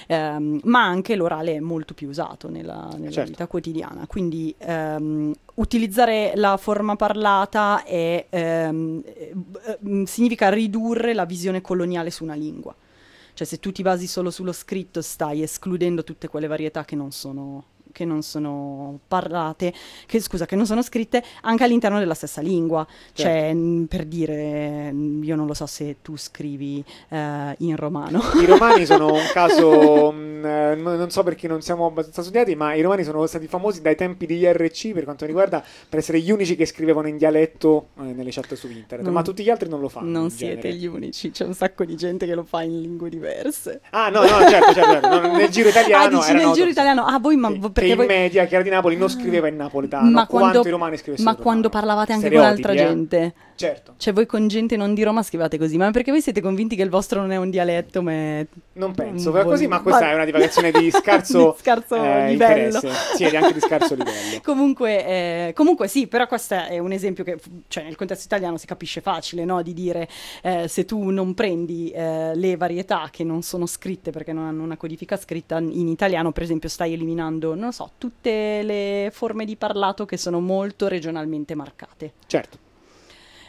[0.07, 3.29] Ehm, ma anche l'orale è molto più usato nella, nella Certo.
[3.29, 4.05] vita quotidiana.
[4.07, 9.33] Quindi ehm, utilizzare la forma parlata è, ehm, eh,
[9.65, 12.75] eh, significa ridurre la visione coloniale su una lingua.
[13.35, 17.11] Cioè se tu ti basi solo sullo scritto stai escludendo tutte quelle varietà che non
[17.11, 17.63] sono
[17.93, 19.73] che non sono parlate,
[20.05, 22.85] che scusa, che non sono scritte anche all'interno della stessa lingua.
[23.13, 28.19] Cioè, mh, per dire, io non lo so se tu scrivi eh, in romano.
[28.41, 32.73] I romani sono un caso, mh, eh, non so perché non siamo abbastanza studiati, ma
[32.73, 36.31] i romani sono stati famosi dai tempi degli RC per quanto riguarda per essere gli
[36.31, 39.69] unici che scrivevano in dialetto eh, nelle chat su internet, Non- ma tutti gli altri
[39.69, 40.09] non lo fanno.
[40.09, 40.75] Non siete genere.
[40.75, 43.81] gli unici, c'è un sacco di gente che lo fa in lingue diverse.
[43.91, 45.31] Ah, no, no, certo, certo, certo.
[45.31, 46.17] nel giro italiano.
[46.17, 46.71] ah, dici nel giro sì.
[46.71, 47.05] italiano?
[47.05, 48.05] Ah, voi, ma Che- perché che in voi...
[48.07, 51.29] media, che era di Napoli, non scriveva in napoletano, ma quanto quando, i romani scrivessero
[51.29, 53.19] ma quando parlavate anche con altra Stereotipi, eh.
[53.19, 56.41] gente, Certo, cioè voi con gente non di Roma scrivete così, ma perché voi siete
[56.41, 58.47] convinti che il vostro non è un dialetto, ma è...
[58.73, 62.77] non penso, Un così, ma questa è una divagazione di scarso, Di scarso eh, livello.
[62.77, 62.89] interesse.
[63.15, 64.41] Sì, anche di scarso livello.
[64.43, 68.65] Comunque, eh, comunque sì, però questo è un esempio che, cioè, nel contesto italiano si
[68.65, 69.61] capisce facile, no?
[69.61, 70.07] Di dire
[70.41, 74.63] eh, se tu non prendi eh, le varietà che non sono scritte perché non hanno
[74.63, 79.55] una codifica scritta in italiano, per esempio, stai eliminando, non so, tutte le forme di
[79.55, 82.13] parlato che sono molto regionalmente marcate.
[82.27, 82.63] Certo.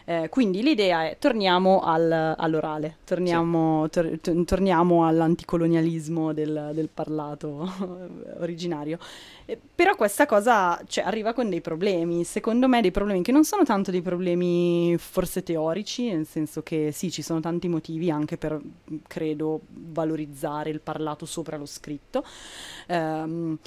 [0.06, 7.72] Eh, quindi l'idea è torniamo al- all'orale, torniamo, tor- to- torniamo all'anticolonialismo del, del parlato
[8.40, 8.98] originario.
[9.46, 13.44] Eh, però questa cosa cioè, arriva con dei problemi, secondo me dei problemi che non
[13.44, 18.36] sono tanto dei problemi forse teorici, nel senso che sì, ci sono tanti motivi anche
[18.36, 18.60] per,
[19.06, 22.22] credo, valorizzare il parlato sopra lo scritto.
[22.88, 23.58] Ehm,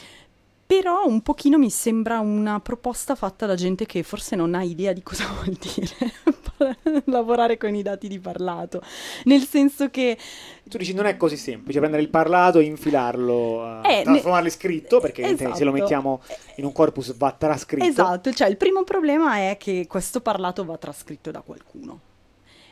[0.67, 4.91] però un pochino mi sembra una proposta fatta da gente che forse non ha idea
[4.91, 6.11] di cosa vuol dire
[7.05, 8.81] lavorare con i dati di parlato.
[9.23, 10.17] Nel senso che
[10.65, 14.47] Tu dici non è così semplice prendere il parlato e infilarlo, Eh, eh, ne- trasformarlo
[14.47, 15.55] in scritto, perché Esatto.
[15.55, 16.21] se lo mettiamo
[16.57, 17.87] in un corpus va trascritto.
[17.87, 21.99] Esatto, cioè il primo problema è che questo parlato va trascritto da qualcuno.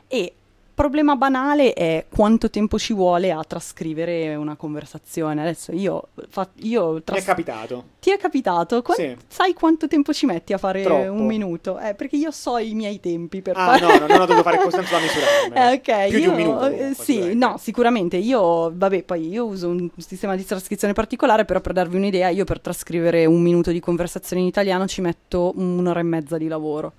[0.07, 0.33] E
[0.75, 5.41] problema banale è quanto tempo ci vuole a trascrivere una conversazione.
[5.41, 7.83] Adesso io, fa- io tras- è capitato.
[7.99, 8.81] ti è capitato?
[8.81, 9.15] Qua- Sì.
[9.27, 11.11] Sai quanto tempo ci metti a fare Troppo.
[11.13, 11.79] un minuto?
[11.79, 13.79] Eh, perché io so i miei tempi per Ah, fare...
[13.81, 15.53] no, no, non ho dovuto fare così tanto da misurarmelo.
[15.55, 15.73] Eh,
[16.03, 16.65] ok, Più di io- un minuto.
[16.67, 17.33] eh, sì, sicuramente.
[17.47, 18.17] no, sicuramente.
[18.17, 22.43] Io, vabbè, poi io uso un sistema di trascrizione particolare, però per darvi un'idea, io
[22.43, 26.93] per trascrivere un minuto di conversazione in italiano ci metto un'ora e mezza di lavoro.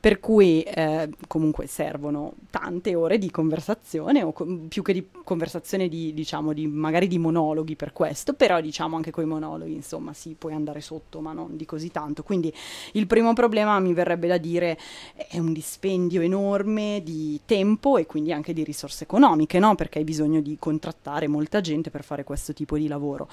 [0.00, 5.88] Per cui eh, comunque servono tante ore di conversazione, o co- più che di conversazione
[5.88, 10.14] di, diciamo, di, magari di monologhi per questo, però diciamo anche con i monologhi, insomma,
[10.14, 12.22] si puoi andare sotto, ma non di così tanto.
[12.22, 12.50] Quindi
[12.92, 14.78] il primo problema mi verrebbe da dire
[15.14, 19.74] è un dispendio enorme di tempo e quindi anche di risorse economiche, no?
[19.74, 23.28] Perché hai bisogno di contrattare molta gente per fare questo tipo di lavoro.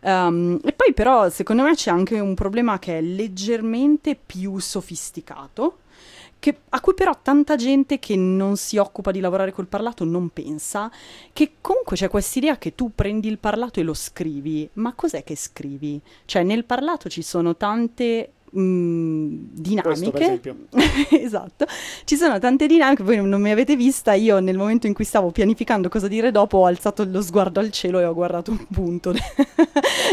[0.00, 5.84] Ehm, e poi però secondo me c'è anche un problema che è leggermente più sofisticato
[6.38, 10.28] che- a cui però tanta gente che non si occupa di lavorare col parlato non
[10.30, 10.90] pensa,
[11.32, 15.36] che comunque c'è quest'idea che tu prendi il parlato e lo scrivi, ma cos'è che
[15.36, 16.00] scrivi?
[16.24, 20.54] Cioè nel parlato ci sono tante mh, per dinamiche.
[21.20, 21.66] esatto,
[22.04, 25.30] ci sono tante dinamiche, voi non mi avete vista, io nel momento in cui stavo
[25.30, 29.12] pianificando cosa dire dopo ho alzato lo sguardo al cielo e ho guardato un punto
[29.12, 29.20] de-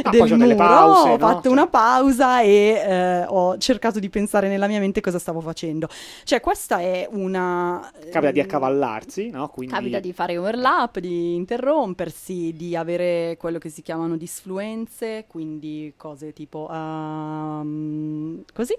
[0.03, 1.17] Ah, del muro, pause, ho no?
[1.17, 5.39] fatto Cioè- una pausa e eh, ho cercato di pensare nella mia mente cosa stavo
[5.39, 5.87] facendo.
[6.23, 7.89] Cioè questa è una...
[8.11, 9.47] Capita di ehm, accavallarsi, no?
[9.49, 15.93] Quindi Capita di fare overlap, di interrompersi, di avere quello che si chiamano disfluenze, quindi
[15.95, 18.22] cose tipo ehm,
[18.53, 18.75] così.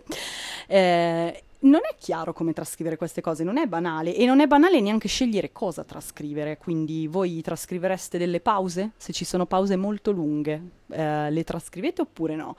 [0.66, 4.80] Eh, non è chiaro come trascrivere queste cose, non è banale e non è banale
[4.80, 8.92] neanche scegliere cosa trascrivere, quindi voi trascrivereste delle pause?
[8.96, 12.56] Se ci sono pause molto lunghe, eh, le trascrivete oppure no?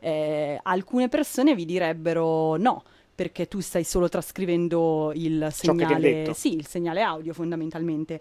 [0.00, 2.82] Eh, alcune persone vi direbbero no,
[3.14, 8.20] perché tu stai solo trascrivendo il segnale, sì, il segnale audio fondamentalmente.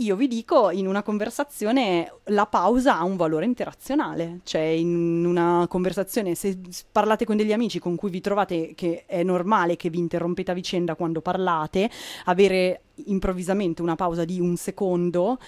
[0.00, 5.66] Io vi dico, in una conversazione la pausa ha un valore interazionale, cioè in una
[5.68, 6.58] conversazione se
[6.90, 10.54] parlate con degli amici con cui vi trovate che è normale che vi interrompete a
[10.54, 11.90] vicenda quando parlate,
[12.24, 15.38] avere improvvisamente una pausa di un secondo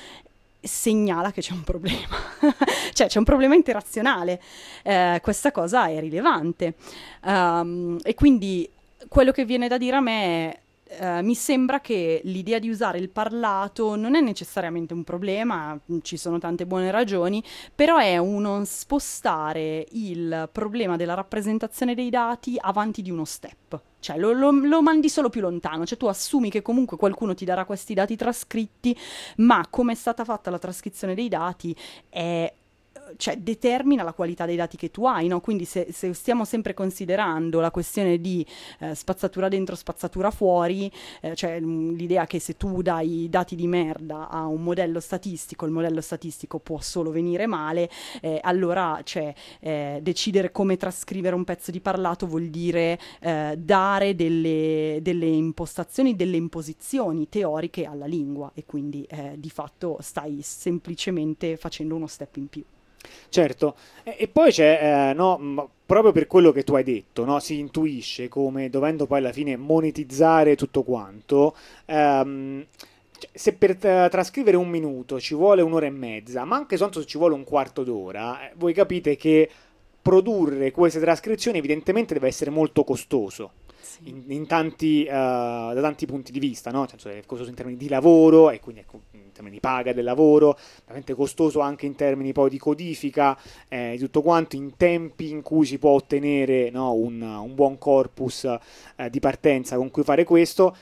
[0.60, 2.16] segnala che c'è un problema,
[2.92, 4.38] cioè c'è un problema interazionale,
[4.82, 6.74] Eh, questa cosa è rilevante.
[7.24, 8.68] Ehm, e quindi
[9.08, 10.60] quello che viene da dire a me è
[10.98, 15.98] eh, mi sembra che l'idea di usare il parlato non è necessariamente un problema, mh,
[16.02, 17.42] ci sono tante buone ragioni,
[17.74, 23.80] però è uno spostare il problema della rappresentazione dei dati avanti di uno step.
[24.00, 27.44] Cioè lo, lo- lo mandi solo più lontano, cioè tu assumi che comunque qualcuno ti
[27.44, 28.96] darà questi dati trascritti,
[29.36, 31.74] ma come è stata fatta la trascrizione dei dati
[32.08, 32.52] è
[33.16, 35.40] cioè, determina la qualità dei dati che tu hai, no?
[35.40, 38.44] Quindi se, se stiamo sempre considerando la questione di
[38.80, 40.90] eh, spazzatura dentro, spazzatura fuori,
[41.20, 45.66] eh, cioè mh, l'idea che se tu dai dati di merda a un modello statistico,
[45.66, 47.90] il modello statistico può solo venire male,
[48.20, 54.14] eh, allora cioè, eh, decidere come trascrivere un pezzo di parlato vuol dire eh, dare
[54.14, 61.56] delle, delle impostazioni, delle imposizioni teoriche alla lingua e quindi eh, di fatto stai semplicemente
[61.56, 62.64] facendo uno step in più.
[63.28, 67.58] Certo, e, poi c'è, eh, no, proprio per quello che tu hai detto, no, si
[67.58, 72.66] intuisce come dovendo poi alla fine monetizzare tutto quanto, ehm,
[73.18, 77.06] cioè, se per eh, trascrivere un minuto ci vuole un'ora e mezza, ma anche se
[77.06, 79.48] ci vuole un quarto d'ora, eh, voi capite che
[80.02, 83.52] produrre queste trascrizioni evidentemente deve essere molto costoso.
[84.04, 86.86] In, in tanti, eh, da tanti punti di vista, no?
[86.88, 90.58] Senso è costoso in termini di lavoro e quindi in termini di paga del lavoro,
[90.84, 93.38] veramente costoso anche in termini poi di codifica,
[93.68, 97.78] eh, di tutto quanto, in tempi in cui si può ottenere no, un, un buon
[97.78, 98.44] corpus
[98.96, 100.74] eh, di partenza con cui fare questo.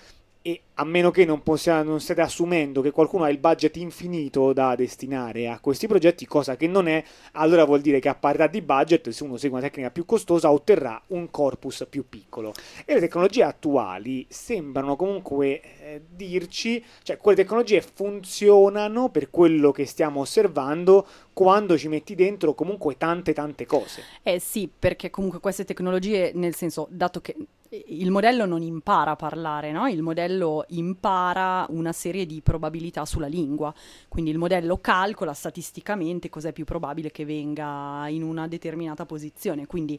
[0.42, 4.54] E a meno che non, possiamo, non stiate assumendo che qualcuno ha il budget infinito
[4.54, 8.46] da destinare a questi progetti, cosa che non è, allora vuol dire che a parità
[8.46, 12.54] di budget, se uno segue una tecnica più costosa, otterrà un corpus più piccolo.
[12.86, 19.84] E le tecnologie attuali sembrano comunque eh, dirci, cioè quelle tecnologie funzionano per quello che
[19.84, 24.02] stiamo osservando quando ci metti dentro comunque tante tante cose.
[24.22, 27.36] Eh sì, perché comunque queste tecnologie, nel senso, dato che
[27.72, 29.86] il modello non impara a parlare, no?
[29.86, 33.72] Il modello impara una serie di probabilità sulla lingua.
[34.08, 39.66] Quindi il modello calcola statisticamente cos'è più probabile che venga in una determinata posizione.
[39.66, 39.98] Quindi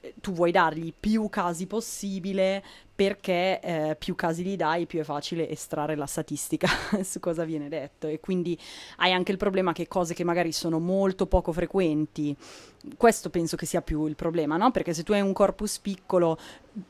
[0.00, 2.62] eh, tu vuoi dargli più casi possibile
[3.00, 6.68] perché eh, più casi gli dai, più è facile estrarre la statistica
[7.02, 8.06] su cosa viene detto.
[8.06, 8.58] E quindi
[8.96, 12.36] hai anche il problema che cose che magari sono molto poco frequenti,
[12.96, 14.70] questo penso che sia più il problema, no?
[14.70, 16.38] Perché se tu hai un corpus piccolo,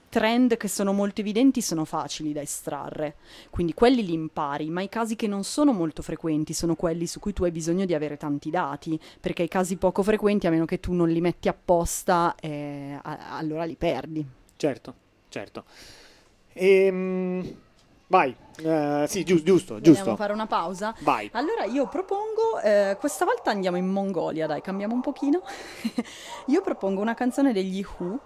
[0.09, 3.17] trend che sono molto evidenti sono facili da estrarre,
[3.51, 7.21] quindi quelli li impari, ma i casi che non sono molto frequenti sono quelli su
[7.21, 10.65] cui tu hai bisogno di avere tanti dati, perché i casi poco frequenti, a meno
[10.65, 14.25] che tu non li metti apposta, eh, a- allora li perdi.
[14.57, 14.95] Certo,
[15.29, 15.65] certo.
[16.53, 17.55] Ehm,
[18.11, 20.01] vai, Eh, sì, giu- giusto, giusto.
[20.01, 20.95] Vogliamo fare una pausa?
[21.01, 21.31] Vai.
[21.33, 25.41] Allora io propongo, eh, questa volta andiamo in Mongolia, dai, cambiamo un pochino.
[26.47, 28.19] io propongo una canzone degli Who.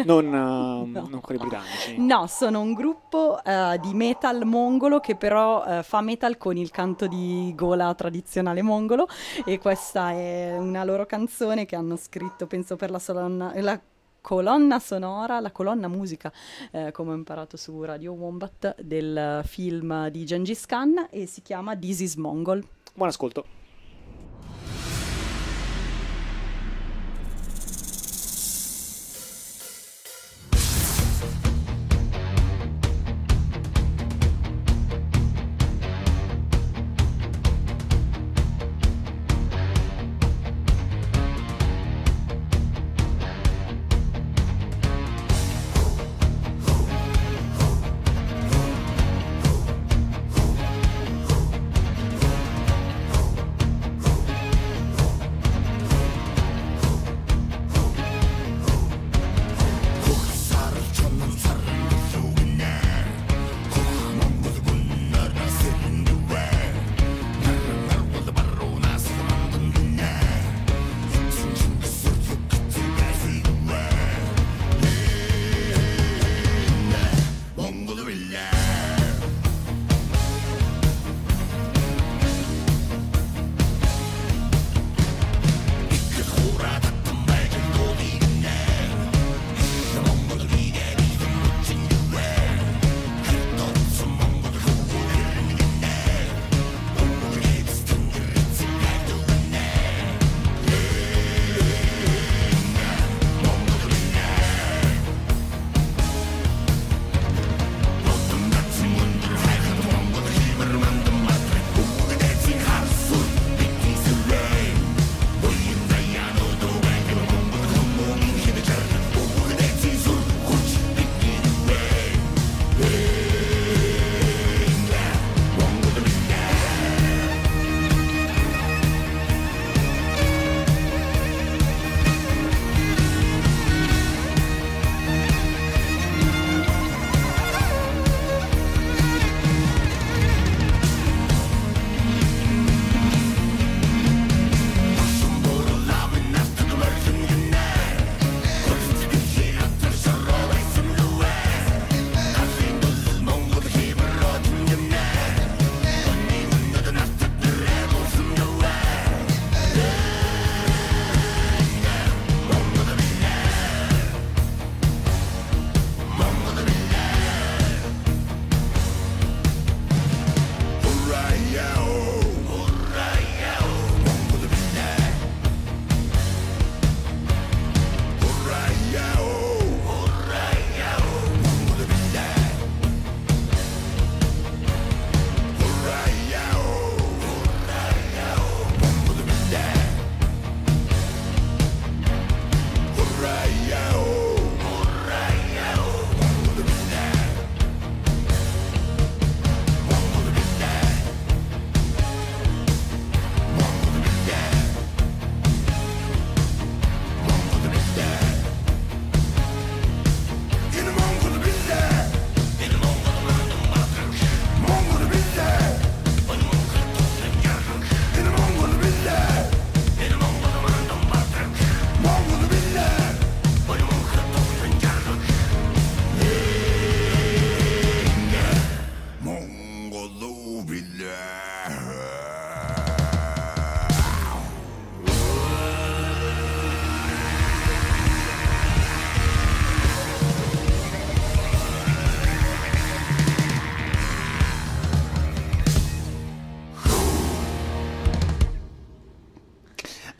[0.04, 1.96] Non, ehm, non quelli britannici.
[1.98, 7.06] No, sono un gruppo eh, di metal mongolo che però fa metal con il canto
[7.06, 9.08] di gola tradizionale mongolo
[9.44, 13.78] e questa è una loro canzone che hanno scritto, penso per la, solonna- la
[14.20, 16.32] colonna sonora, la colonna musica,
[16.70, 21.76] eh, come ho imparato su Radio Wombat, del film di Gengis Khan e si chiama
[21.76, 22.64] This is Mongol.
[22.94, 23.44] Buon ascolto.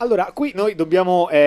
[0.01, 1.37] Allora, qui noi dobbiamo eh,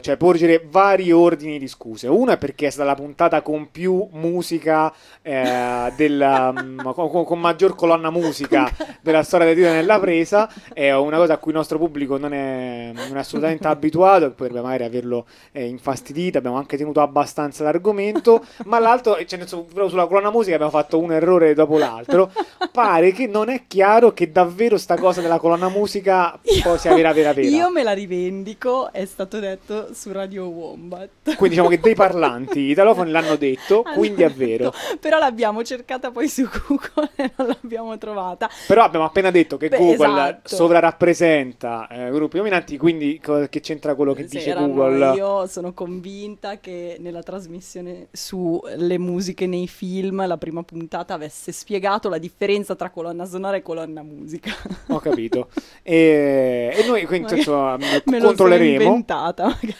[0.00, 2.08] cioè, porgere vari ordini di scuse.
[2.08, 4.92] Una è perché è stata la puntata con più musica,
[5.22, 8.70] eh, della, mm, con, con maggior colonna musica
[9.02, 10.50] della storia del Tito nella presa.
[10.72, 14.60] È una cosa a cui il nostro pubblico non è, non è assolutamente abituato, potrebbe
[14.60, 16.38] magari averlo eh, infastidito.
[16.38, 18.44] Abbiamo anche tenuto abbastanza l'argomento.
[18.64, 22.30] Ma l'altro, cioè, proprio sulla colonna musica abbiamo fatto un errore dopo l'altro.
[22.72, 27.12] Pare che non è chiaro che davvero sta cosa della colonna musica poi sia vera,
[27.12, 27.48] vera, vera.
[27.48, 31.34] Io me la rivendico, è stato detto su Radio Wombat.
[31.36, 34.72] Quindi diciamo che dei parlanti italofoni l'hanno detto, Hanno quindi è vero.
[35.00, 38.48] Però l'abbiamo cercata poi su Google e non l'abbiamo trovata.
[38.66, 40.56] Però abbiamo appena detto che Beh, Google esatto.
[40.56, 45.14] sovrarappresenta eh, gruppi dominanti, quindi co- che c'entra quello che Se dice Google?
[45.14, 52.08] Io sono convinta che nella trasmissione sulle musiche nei film la prima puntata avesse spiegato
[52.08, 54.50] la differenza tra colonna sonora e colonna musica.
[54.88, 55.48] Ho capito.
[55.82, 57.78] E, e noi quindi Magari insomma,
[58.20, 59.04] controlleremo.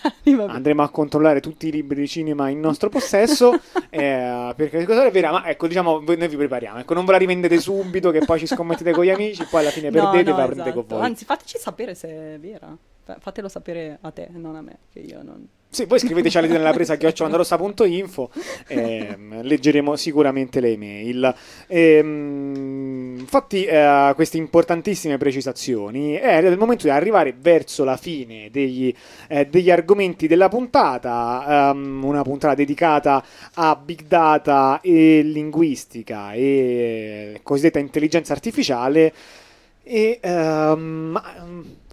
[0.03, 0.35] Magari.
[0.35, 0.53] vabbè.
[0.53, 3.53] Andremo a controllare tutti i libri di cinema in nostro possesso
[3.91, 6.81] eh, perché cosa è vera, ma ecco, diciamo, noi vi prepariamo.
[6.81, 9.71] Ecco, non ve la rivendete subito, che poi ci scommettete con gli amici, poi alla
[9.71, 10.87] fine No, perdete e no, ve la prendete esatto.
[10.87, 11.07] con voi.
[11.07, 12.77] Anzi, fateci sapere se è vera.
[13.03, 15.47] Fa- Fatelo sapere a te, non a me, che io non...
[15.77, 18.31] Sì, voi scriveteci alla nella presa chiocciolandarossa.info
[18.69, 21.35] ehm, leggeremo sicuramente le email.
[21.67, 28.91] Ehm, fatti eh, queste importantissime precisazioni, è il momento di arrivare verso la fine degli,
[29.29, 33.23] eh, degli argomenti della puntata, ehm, una puntata dedicata
[33.53, 39.13] a big data e linguistica e cosiddetta intelligenza artificiale.
[39.89, 41.17] E mm,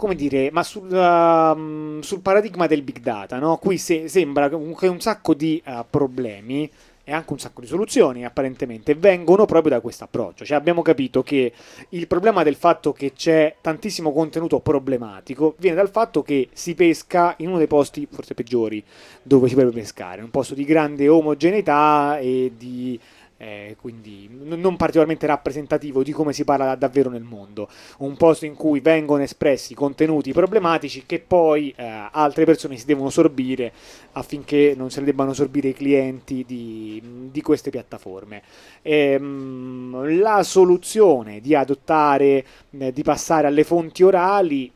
[0.04, 3.56] come dire, ma sul, ehm, sul paradigma del big data, no?
[3.56, 6.70] Qui se- sembra che un sacco di eh, problemi
[7.06, 10.44] e anche un sacco di soluzioni apparentemente vengono proprio da questo approccio.
[10.44, 11.54] Cioè abbiamo capito che
[11.90, 17.36] il problema del fatto che c'è tantissimo contenuto problematico viene dal fatto che si pesca
[17.38, 18.84] in uno dei posti forse peggiori
[19.22, 23.00] dove si potrebbe pescare, un posto di grande omogeneità e di
[23.44, 27.68] eh, quindi n- non particolarmente rappresentativo di come si parla davvero nel mondo.
[27.98, 33.10] Un posto in cui vengono espressi contenuti problematici che poi eh, altre persone si devono
[33.10, 33.74] sorbire
[34.14, 37.02] affinché non se ne debbano sorbire i clienti di,
[37.32, 38.42] di queste piattaforme.
[38.82, 42.46] Ehm, la soluzione di adottare,
[42.78, 44.72] eh, di passare alle fonti orali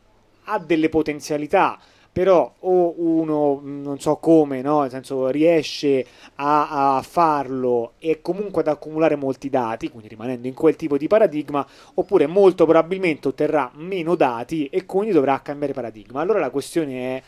[0.50, 1.80] ha delle potenzialità
[2.18, 4.82] però o uno mh, non so come, no?
[4.82, 6.04] nel senso riesce
[6.38, 11.06] a, a farlo e comunque ad accumulare molti dati, quindi rimanendo in quel tipo di
[11.06, 11.64] paradigma,
[11.94, 16.20] oppure molto probabilmente otterrà meno dati e quindi dovrà cambiare paradigma.
[16.20, 17.24] Allora la questione è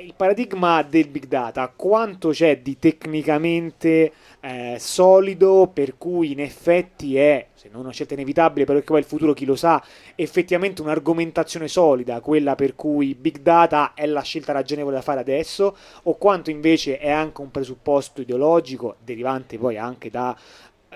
[0.00, 7.16] il paradigma del big data, quanto c'è di tecnicamente eh, solido per cui in effetti
[7.16, 9.82] è, se non una scelta inevitabile, perché poi il futuro chi lo sa,
[10.14, 15.76] effettivamente un'argomentazione solida, quella per cui big data è la scelta ragionevole da fare adesso,
[16.04, 20.36] o quanto invece è anche un presupposto ideologico, derivante poi anche da,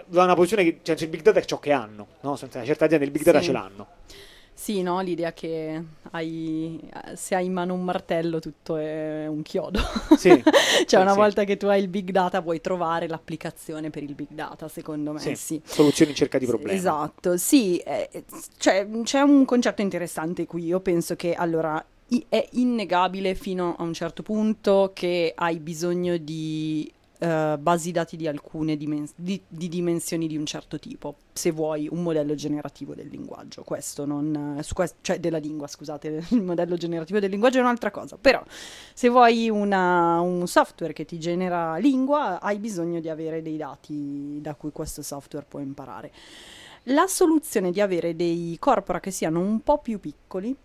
[0.06, 2.36] da una posizione che cioè, il big data è ciò che hanno, no?
[2.36, 3.46] Senza una certa aziende il big data Sì.
[3.46, 3.86] ce l'hanno.
[4.62, 5.82] Sì, no, l'idea che
[6.12, 6.78] hai,
[7.14, 9.80] se hai in mano un martello tutto è un chiodo.
[10.16, 11.16] Sì, cioè sì, una sì.
[11.16, 15.10] volta che tu hai il big data puoi trovare l'applicazione per il big data, secondo
[15.10, 15.60] me Sì, sì.
[15.64, 16.78] soluzioni in cerca di problemi.
[16.78, 18.09] Esatto, sì, eh,
[18.56, 21.84] cioè, c'è un concetto interessante qui, io penso che allora
[22.28, 26.89] è innegabile fino a un certo punto che hai bisogno di
[27.22, 31.86] eh, basi dati di alcune dimens- di, di dimensioni di un certo tipo, se vuoi
[31.88, 36.42] un modello generativo del linguaggio, questo non, eh, su quest- cioè della lingua, scusate, il
[36.42, 38.42] modello generativo del linguaggio è un'altra cosa, però
[38.92, 44.40] se vuoi una- un software che ti genera lingua, hai bisogno di avere dei dati
[44.40, 46.10] da cui questo software può imparare.
[46.86, 50.56] La soluzione di avere dei corpora che siano un po' più piccoli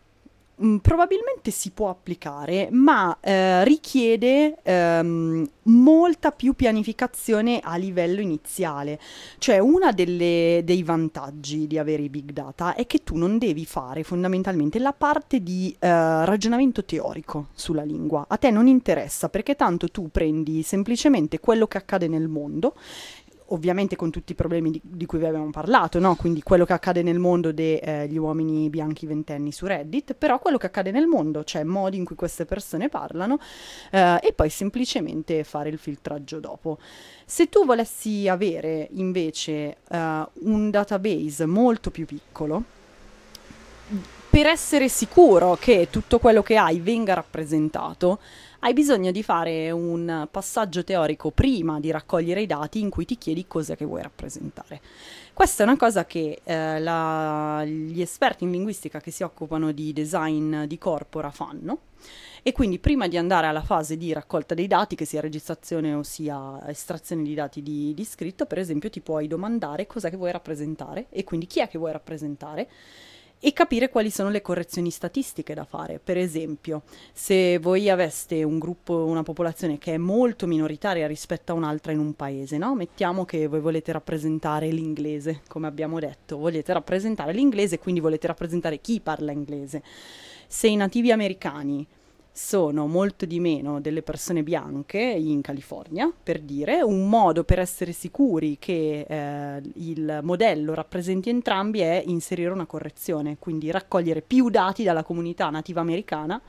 [0.63, 8.99] mm, probabilmente si può applicare, ma eh, richiede ehm, molta più pianificazione a livello iniziale.
[9.38, 14.03] Cioè, uno dei vantaggi di avere i big data è che tu non devi fare
[14.03, 18.25] fondamentalmente la parte di eh, ragionamento teorico sulla lingua.
[18.27, 22.75] A te non interessa perché tanto tu prendi semplicemente quello che accade nel mondo
[23.48, 26.15] ovviamente con tutti i problemi di, di cui vi abbiamo parlato, no?
[26.15, 30.65] quindi quello che accade nel mondo degli uomini bianchi ventenni su Reddit, però quello che
[30.68, 33.40] accade nel mondo, cioè modi in cui queste persone parlano
[33.91, 36.80] eh, e poi semplicemente fare il filtraggio dopo.
[37.26, 42.64] Se tu volessi avere invece eh, un database molto più piccolo,
[44.30, 48.19] per essere sicuro che tutto quello che hai venga rappresentato,
[48.59, 53.17] hai bisogno di fare un passaggio teorico prima di raccogliere i dati in cui ti
[53.17, 54.81] chiedi cosa che vuoi rappresentare.
[55.34, 59.93] Questa è una cosa che eh, la- gli esperti in linguistica che si occupano di
[59.93, 61.79] design di corpora fanno
[62.41, 66.01] e quindi prima di andare alla fase di raccolta dei dati, che sia registrazione o
[66.01, 70.31] sia estrazione di dati di, di scritto, per esempio ti puoi domandare cosa che vuoi
[70.31, 72.69] rappresentare e quindi chi è che vuoi rappresentare
[73.39, 75.99] e capire quali sono le correzioni statistiche da fare.
[76.03, 76.84] Per esempio,
[77.14, 81.99] se voi aveste un gruppo, una popolazione che è molto minoritaria rispetto a un'altra in
[81.99, 82.76] un paese, no?
[82.76, 88.80] Mettiamo che voi volete rappresentare l'inglese, come abbiamo detto, volete rappresentare l'inglese, quindi volete rappresentare
[88.80, 89.84] chi parla inglese.
[90.47, 91.85] Se i nativi americani
[92.38, 97.93] sono molto di meno delle persone bianche in California, per dire, un modo per essere
[97.93, 104.84] sicuri che eh, il modello rappresenti entrambi è inserire una correzione, quindi raccogliere più dati
[104.84, 106.39] dalla comunità nativa americana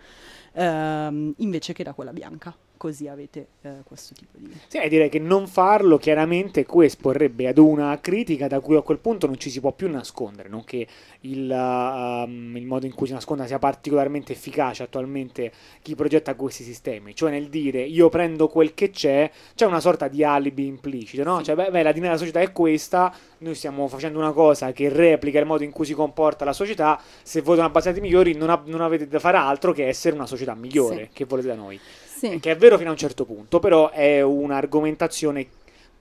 [0.52, 2.54] ehm, invece che da quella bianca.
[2.78, 4.56] Così avete eh, questo tipo di...
[4.68, 9.26] Sì, direi che non farlo chiaramente esporrebbe ad una critica da cui a quel punto
[9.26, 10.86] non ci si può più nascondere, non che
[11.22, 15.50] il, um, il modo in cui si nasconda sia particolarmente efficace attualmente
[15.82, 20.06] chi progetta questi sistemi, cioè nel dire io prendo quel che c'è, c'è una sorta
[20.06, 21.42] di alibi implicito, no?
[21.42, 24.88] Cioè, beh, beh, la dinamica della società è questa, noi stiamo facendo una cosa che
[24.88, 28.50] replica il modo in cui si comporta la società, se voi non abbastanza migliori non,
[28.50, 31.08] ha- non avete da fare altro che essere una società migliore, Sì.
[31.12, 31.80] che volete da noi.
[32.18, 32.38] Sì.
[32.40, 35.46] Che è vero fino a un certo punto, però è un'argomentazione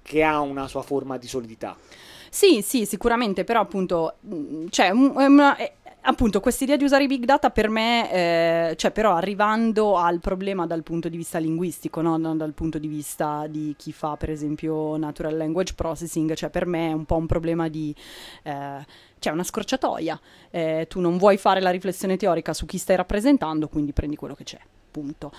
[0.02, 1.76] che ha una sua forma di solidità.
[2.30, 5.56] Sì, sì, sicuramente, però appunto, mh, cioè, una-
[6.02, 8.12] appunto, questa idea di usare i big data per me,
[8.72, 12.18] eh, cioè però arrivando al problema dal punto di vista linguistico, no?
[12.18, 16.66] Non dal punto di vista di chi fa per esempio natural language processing, cioè per
[16.66, 17.94] me è un po' un problema di...
[18.44, 18.86] eh,
[19.20, 20.20] cioè una scorciatoia,
[20.52, 24.36] Eh, tu non vuoi fare la riflessione teorica su chi stai rappresentando, quindi prendi quello
[24.36, 24.60] che c'è,
[24.92, 25.32] punto.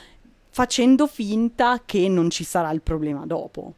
[0.58, 3.74] Facendo finta che non ci sarà il problema dopo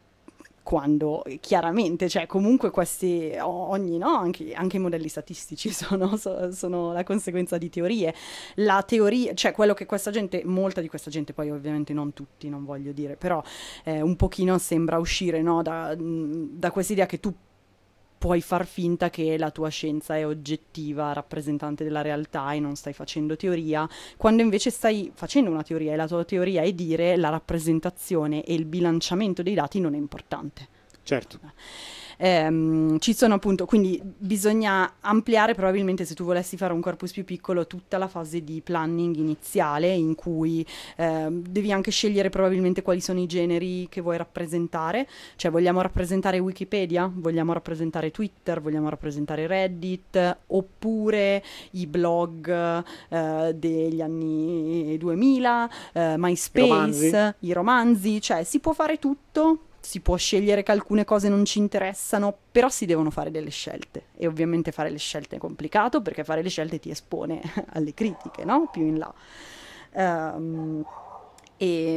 [0.63, 6.51] quando eh, chiaramente, cioè comunque questi, ogni, no, anche, anche i modelli statistici sono, so-
[6.53, 8.15] sono la conseguenza di teorie.
[8.55, 12.49] La teoria, cioè quello che questa gente, molta di questa gente, poi ovviamente non tutti,
[12.49, 13.43] non voglio dire, però
[13.85, 17.31] eh, un pochino sembra uscire no, da, da questa idea che tu
[18.21, 22.93] puoi far finta che la tua scienza è oggettiva, rappresentante della realtà e non stai
[22.93, 23.89] facendo teoria,
[24.19, 28.53] quando invece stai facendo una teoria e la tua teoria è dire la rappresentazione e
[28.53, 30.69] il bilanciamento dei dati non è importante.
[31.03, 31.39] Certo.
[32.23, 37.25] Ehm, ci sono appunto, quindi bisogna ampliare probabilmente se tu volessi fare un corpus più
[37.25, 40.65] piccolo tutta la fase di planning iniziale in cui
[40.97, 46.39] ehm, devi anche scegliere probabilmente quali sono i generi che vuoi rappresentare, cioè vogliamo rappresentare
[46.39, 50.39] Wikipedia, vogliamo rappresentare Twitter, vogliamo rappresentare Reddit?
[50.49, 51.43] Oppure
[51.73, 57.35] i blog eh, degli anni 2000, eh, MySpace, romanzi.
[57.47, 61.59] i romanzi, cioè si può fare tutto, si può scegliere che alcune cose non ci
[61.59, 66.23] interessano, però si devono fare delle scelte e ovviamente fare le scelte è complicato perché
[66.23, 67.41] fare le scelte ti espone
[67.73, 68.69] alle critiche, no?
[68.71, 69.13] Più in là.
[69.93, 70.85] Ehm,
[71.57, 71.97] e,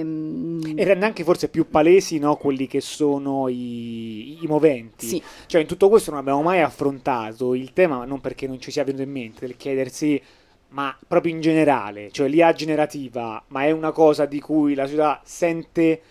[0.75, 5.07] E rende anche forse più palesi no, quelli che sono i, i moventi.
[5.07, 5.23] Sì.
[5.45, 8.83] Cioè, in tutto questo non abbiamo mai affrontato il tema, non perché non ci sia
[8.83, 10.21] venuto in mente, del chiedersi,
[10.69, 15.21] ma proprio in generale, cioè l'IA generativa, ma è una cosa di cui la società
[15.23, 16.01] sente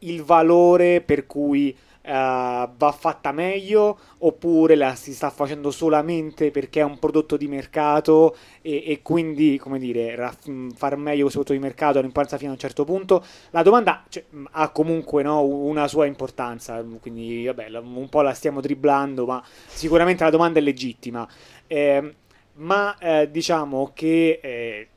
[0.00, 6.80] il valore per cui eh, va fatta meglio, oppure la si sta facendo solamente perché
[6.80, 11.40] è un prodotto di mercato e, e quindi, come dire, raff- mh, far meglio questo
[11.40, 13.24] prodotto di mercato ha un'importanza fino a un certo punto.
[13.50, 18.34] La domanda cioè, mh, ha comunque no, una sua importanza, quindi vabbè, un po' la
[18.34, 21.26] stiamo dribblando, ma sicuramente la domanda è legittima.
[21.66, 22.14] Ehm,
[22.58, 24.88] ma eh, diciamo che eh,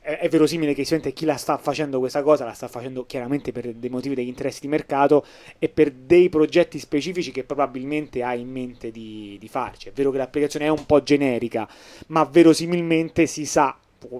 [0.00, 3.72] è, è verosimile che chi la sta facendo questa cosa la sta facendo chiaramente per
[3.74, 5.24] dei motivi degli interessi di mercato
[5.58, 9.88] e per dei progetti specifici che probabilmente ha in mente di, di farci.
[9.88, 11.68] È vero che l'applicazione è un po' generica,
[12.08, 13.76] ma verosimilmente si sa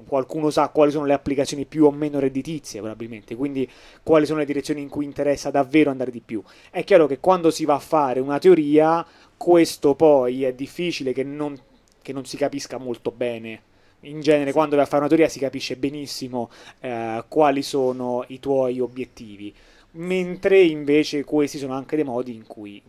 [0.07, 3.69] qualcuno sa quali sono le applicazioni più o meno redditizie probabilmente, quindi
[4.05, 6.41] quali sono le direzioni in cui interessa davvero andare di più.
[6.71, 9.05] È chiaro che quando si va a fare una teoria,
[9.37, 11.59] questo poi è difficile che non,
[12.01, 13.63] che non si capisca molto bene.
[14.05, 16.51] In genere, quando vai a fare una teoria si capisce benissimo
[16.81, 19.55] eh, quali sono i tuoi obiettivi,
[19.93, 22.83] mentre invece questi sono anche dei modi in cui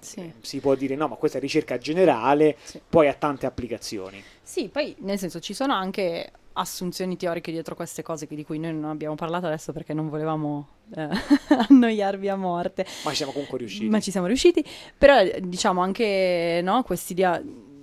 [0.00, 0.30] Sì.
[0.40, 2.80] si può dire no, ma questa è ricerca generale, Sì.
[2.88, 4.22] poi ha tante applicazioni.
[4.42, 8.74] Sì, poi nel senso ci sono anche assunzioni teoriche dietro queste cose di cui noi
[8.74, 11.08] non abbiamo parlato adesso perché non volevamo eh,
[11.70, 12.86] annoiarvi a morte.
[13.04, 13.88] Ma ci siamo comunque riusciti.
[13.88, 14.64] Ma ci siamo riusciti,
[14.96, 17.40] però eh, diciamo anche no, quest'idea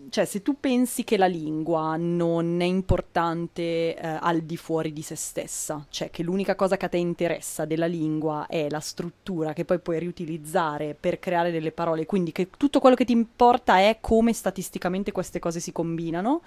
[0.10, 5.02] cioè se tu pensi che la lingua non è importante eh, al di fuori di
[5.02, 9.54] se stessa, cioè che l'unica cosa che a te interessa della lingua è la struttura
[9.54, 13.78] che poi puoi riutilizzare per creare delle parole, quindi che tutto quello che ti importa
[13.78, 16.42] è come statisticamente queste cose si combinano.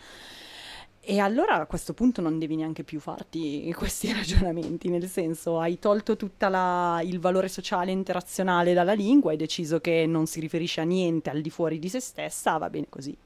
[1.05, 5.81] E allora a questo punto non devi neanche più farti questi ragionamenti, nel senso hai
[5.81, 10.81] tolto tutto il valore sociale e interazionale dalla lingua, hai deciso che non si riferisce
[10.81, 13.17] a niente al di fuori di se stessa, va bene così.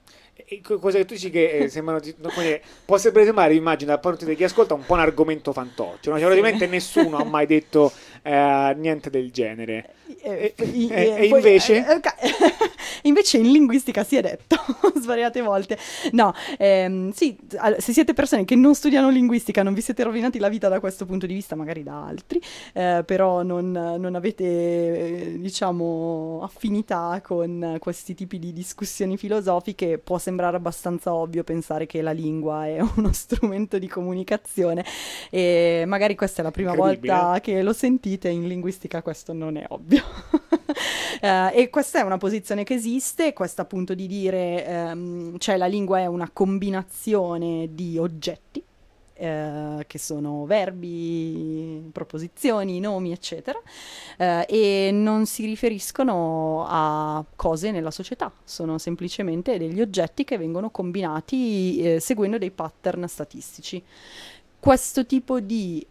[0.49, 2.01] E co- cose che tu dici che eh, sembrano
[2.35, 2.61] come
[2.97, 6.17] sembrare sembrare immagino da parte di chi ascolta un po' un argomento fantoccio no?
[6.19, 7.91] Cioè, praticamente nessuno ha mai detto
[8.23, 11.77] eh, niente del genere Eh, E- i- e- eh, e poi- invece?
[11.87, 12.15] eh, ok.
[13.03, 14.57] invece in linguistica si è detto
[15.01, 15.79] svariate volte.
[16.13, 17.37] No, ehm, sì,
[17.79, 21.07] se siete persone che non studiano linguistica, non vi siete rovinati la vita da questo
[21.07, 22.41] punto di vista, magari da altri,
[22.73, 30.19] eh, però non, non avete, eh, diciamo, affinità con questi tipi di discussioni filosofiche, può
[30.27, 34.85] sembrare abbastanza ovvio pensare che la lingua è uno strumento di comunicazione
[35.31, 39.65] e magari questa è la prima volta che lo sentite, in linguistica questo non è
[39.69, 40.03] ovvio.
[41.19, 45.65] Eh, e questa è una posizione che esiste, questo appunto di dire, ehm, cioè la
[45.65, 48.63] lingua è una combinazione di oggetti,
[49.17, 53.61] eh, che sono verbi, proposizioni, nomi, eccetera,
[54.19, 60.71] eh, e non si riferiscono a cose nella società, sono semplicemente degli oggetti che vengono
[60.71, 63.83] combinati eh, seguendo dei pattern statistici.
[64.59, 65.85] Questo tipo di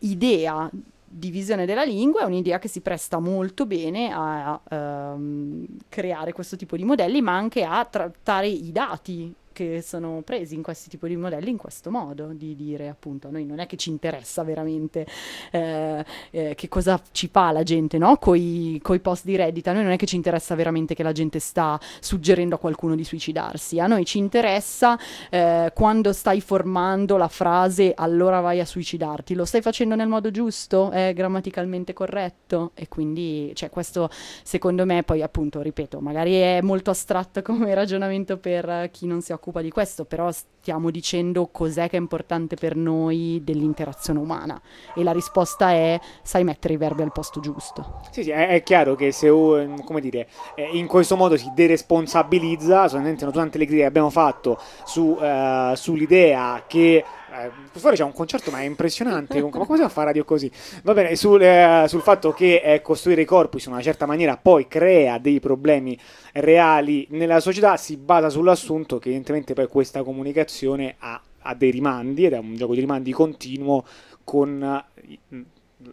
[0.00, 0.70] idea
[1.10, 6.56] di visione della lingua è un'idea che si presta molto bene a ehm, creare questo
[6.56, 11.08] tipo di modelli, ma anche a trattare i dati che sono presi in questi tipi
[11.08, 14.44] di modelli in questo modo, di dire appunto a noi non è che ci interessa
[14.44, 15.04] veramente
[15.50, 18.18] eh, eh, che cosa ci fa la gente, no?
[18.18, 21.10] Coi, coi post di Reddit, a noi non è che ci interessa veramente che la
[21.10, 24.96] gente sta suggerendo a qualcuno di suicidarsi, a noi ci interessa
[25.28, 30.30] eh, quando stai formando la frase allora vai a suicidarti, lo stai facendo nel modo
[30.30, 30.90] giusto?
[30.90, 32.70] È grammaticalmente corretto?
[32.74, 34.08] E quindi, cioè, questo
[34.44, 39.32] secondo me, poi appunto, ripeto, magari è molto astratto come ragionamento per chi non si
[39.32, 44.60] occupa di questo, però stiamo dicendo cos'è che è importante per noi dell'interazione umana.
[44.94, 48.00] E la risposta è sai mettere i verbi al posto giusto.
[48.10, 51.50] Sì, sì, è, è chiaro che se uh, come dire, eh, in questo modo si
[51.54, 57.04] deresponsabilizza, solamente nonostante le critiche che abbiamo fatto su, eh, sull'idea che
[57.44, 59.34] eh, fuori c'è un concerto, ma è impressionante.
[59.34, 60.50] comunque, ma come si fa a fare radio così?
[60.82, 64.36] Va bene, sul, eh, sul fatto che eh, costruire i corpus in una certa maniera
[64.36, 65.98] poi crea dei problemi
[66.32, 72.26] reali nella società, si basa sull'assunto che evidentemente poi questa comunicazione ha, ha dei rimandi
[72.26, 73.84] ed è un gioco di rimandi continuo
[74.24, 75.44] con, eh,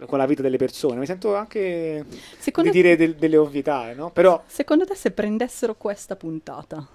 [0.05, 0.99] con la vita delle persone.
[0.99, 2.05] Mi sento anche
[2.37, 4.11] Secondo, di dire del- delle ovvietà, no?
[4.11, 6.85] Però secondo te se prendessero questa puntata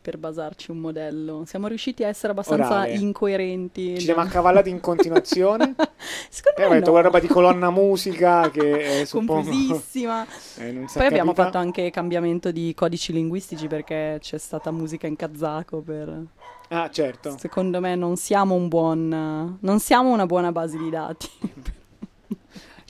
[0.00, 2.94] per basarci un modello, siamo riusciti a essere abbastanza Orale.
[2.94, 3.98] incoerenti?
[3.98, 5.74] ci siamo accavallati in continuazione.
[6.30, 6.92] Secondo Poi me avete no.
[6.92, 10.24] quella roba di colonna musica che eh, suppongo confusissima.
[10.58, 15.16] eh, è Poi abbiamo fatto anche cambiamento di codici linguistici perché c'è stata musica in
[15.16, 16.24] kazako per...
[16.68, 17.36] Ah, certo.
[17.36, 19.58] Secondo me non siamo un buon...
[19.60, 21.28] non siamo una buona base di dati.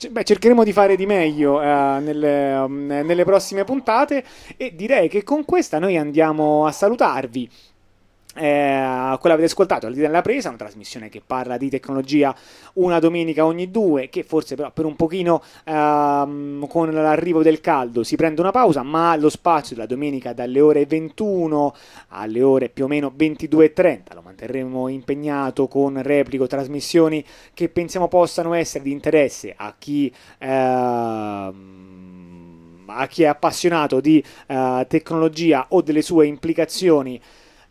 [0.01, 1.65] C- Beh, cercheremo di fare di meglio eh,
[1.99, 4.23] nelle, um, nelle prossime puntate
[4.57, 7.47] e direi che con questa noi andiamo a salutarvi.
[8.33, 12.33] Eh, quella avete ascoltato, l'idea della presa, una trasmissione che parla di tecnologia
[12.73, 18.03] una domenica ogni due, che forse però per un pochino ehm, con l'arrivo del caldo
[18.03, 21.75] si prende una pausa, ma lo spazio della domenica dalle ore 21
[22.09, 28.53] alle ore più o meno 22.30 lo manterremo impegnato con replico, trasmissioni che pensiamo possano
[28.53, 31.79] essere di interesse a chi ehm,
[32.93, 37.19] a chi è appassionato di eh, tecnologia o delle sue implicazioni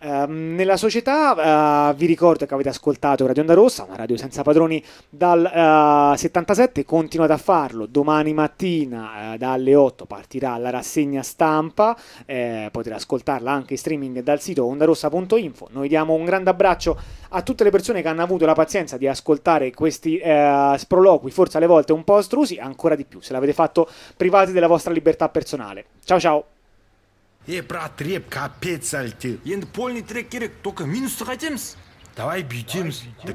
[0.00, 1.90] ehm, nella società.
[1.90, 6.16] Eh, vi ricordo che avete ascoltato Radio Onda Rossa, una radio senza padroni dal eh,
[6.16, 7.86] 77, continuate a farlo.
[7.86, 11.96] Domani mattina eh, dalle 8 partirà la rassegna stampa,
[12.26, 15.68] eh, potete ascoltarla anche in streaming dal sito ondarossa.info.
[15.70, 16.98] Noi diamo un grande abbraccio
[17.30, 21.66] a tutte le persone che hanno avuto la pazienza di ascoltare questi sproloqui, forse alle
[21.66, 25.84] volte un po' astrusi, ancora di più se l'avete fatto privati della vostra libertà personale.
[26.04, 26.59] Ciao ciao!
[27.46, 29.38] Эй, брат, реп, капец сальти.
[29.44, 31.76] Енді полный трек керек, только минусты қайтеміз.
[32.16, 33.02] Давай бүйтеміз.
[33.24, 33.32] О,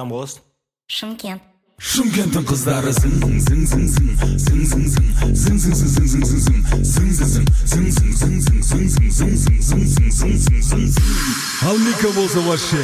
[0.00, 0.42] қайдан боласың
[0.88, 1.42] шымкент
[1.80, 2.92] шымкенттің қыздары
[11.68, 12.80] ал ника болса вообще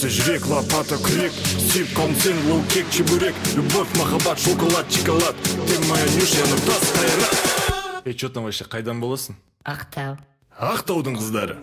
[0.00, 6.06] сердце жүрек лопата күрек сүйіп комсен лоу кек чебурек любовь махаббат шоколад шоколад ты моя
[6.14, 10.16] нюша нұртас қайрат ей че там вообще қайдан боласың ақтау
[10.56, 11.60] ақтаудың қыздары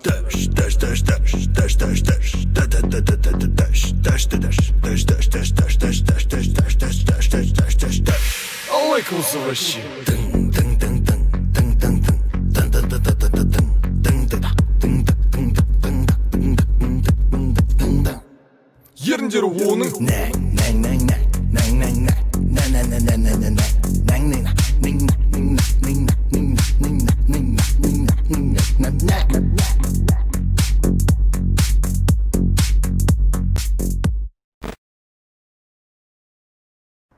[8.69, 9.01] Ой,
[9.45, 9.81] вообще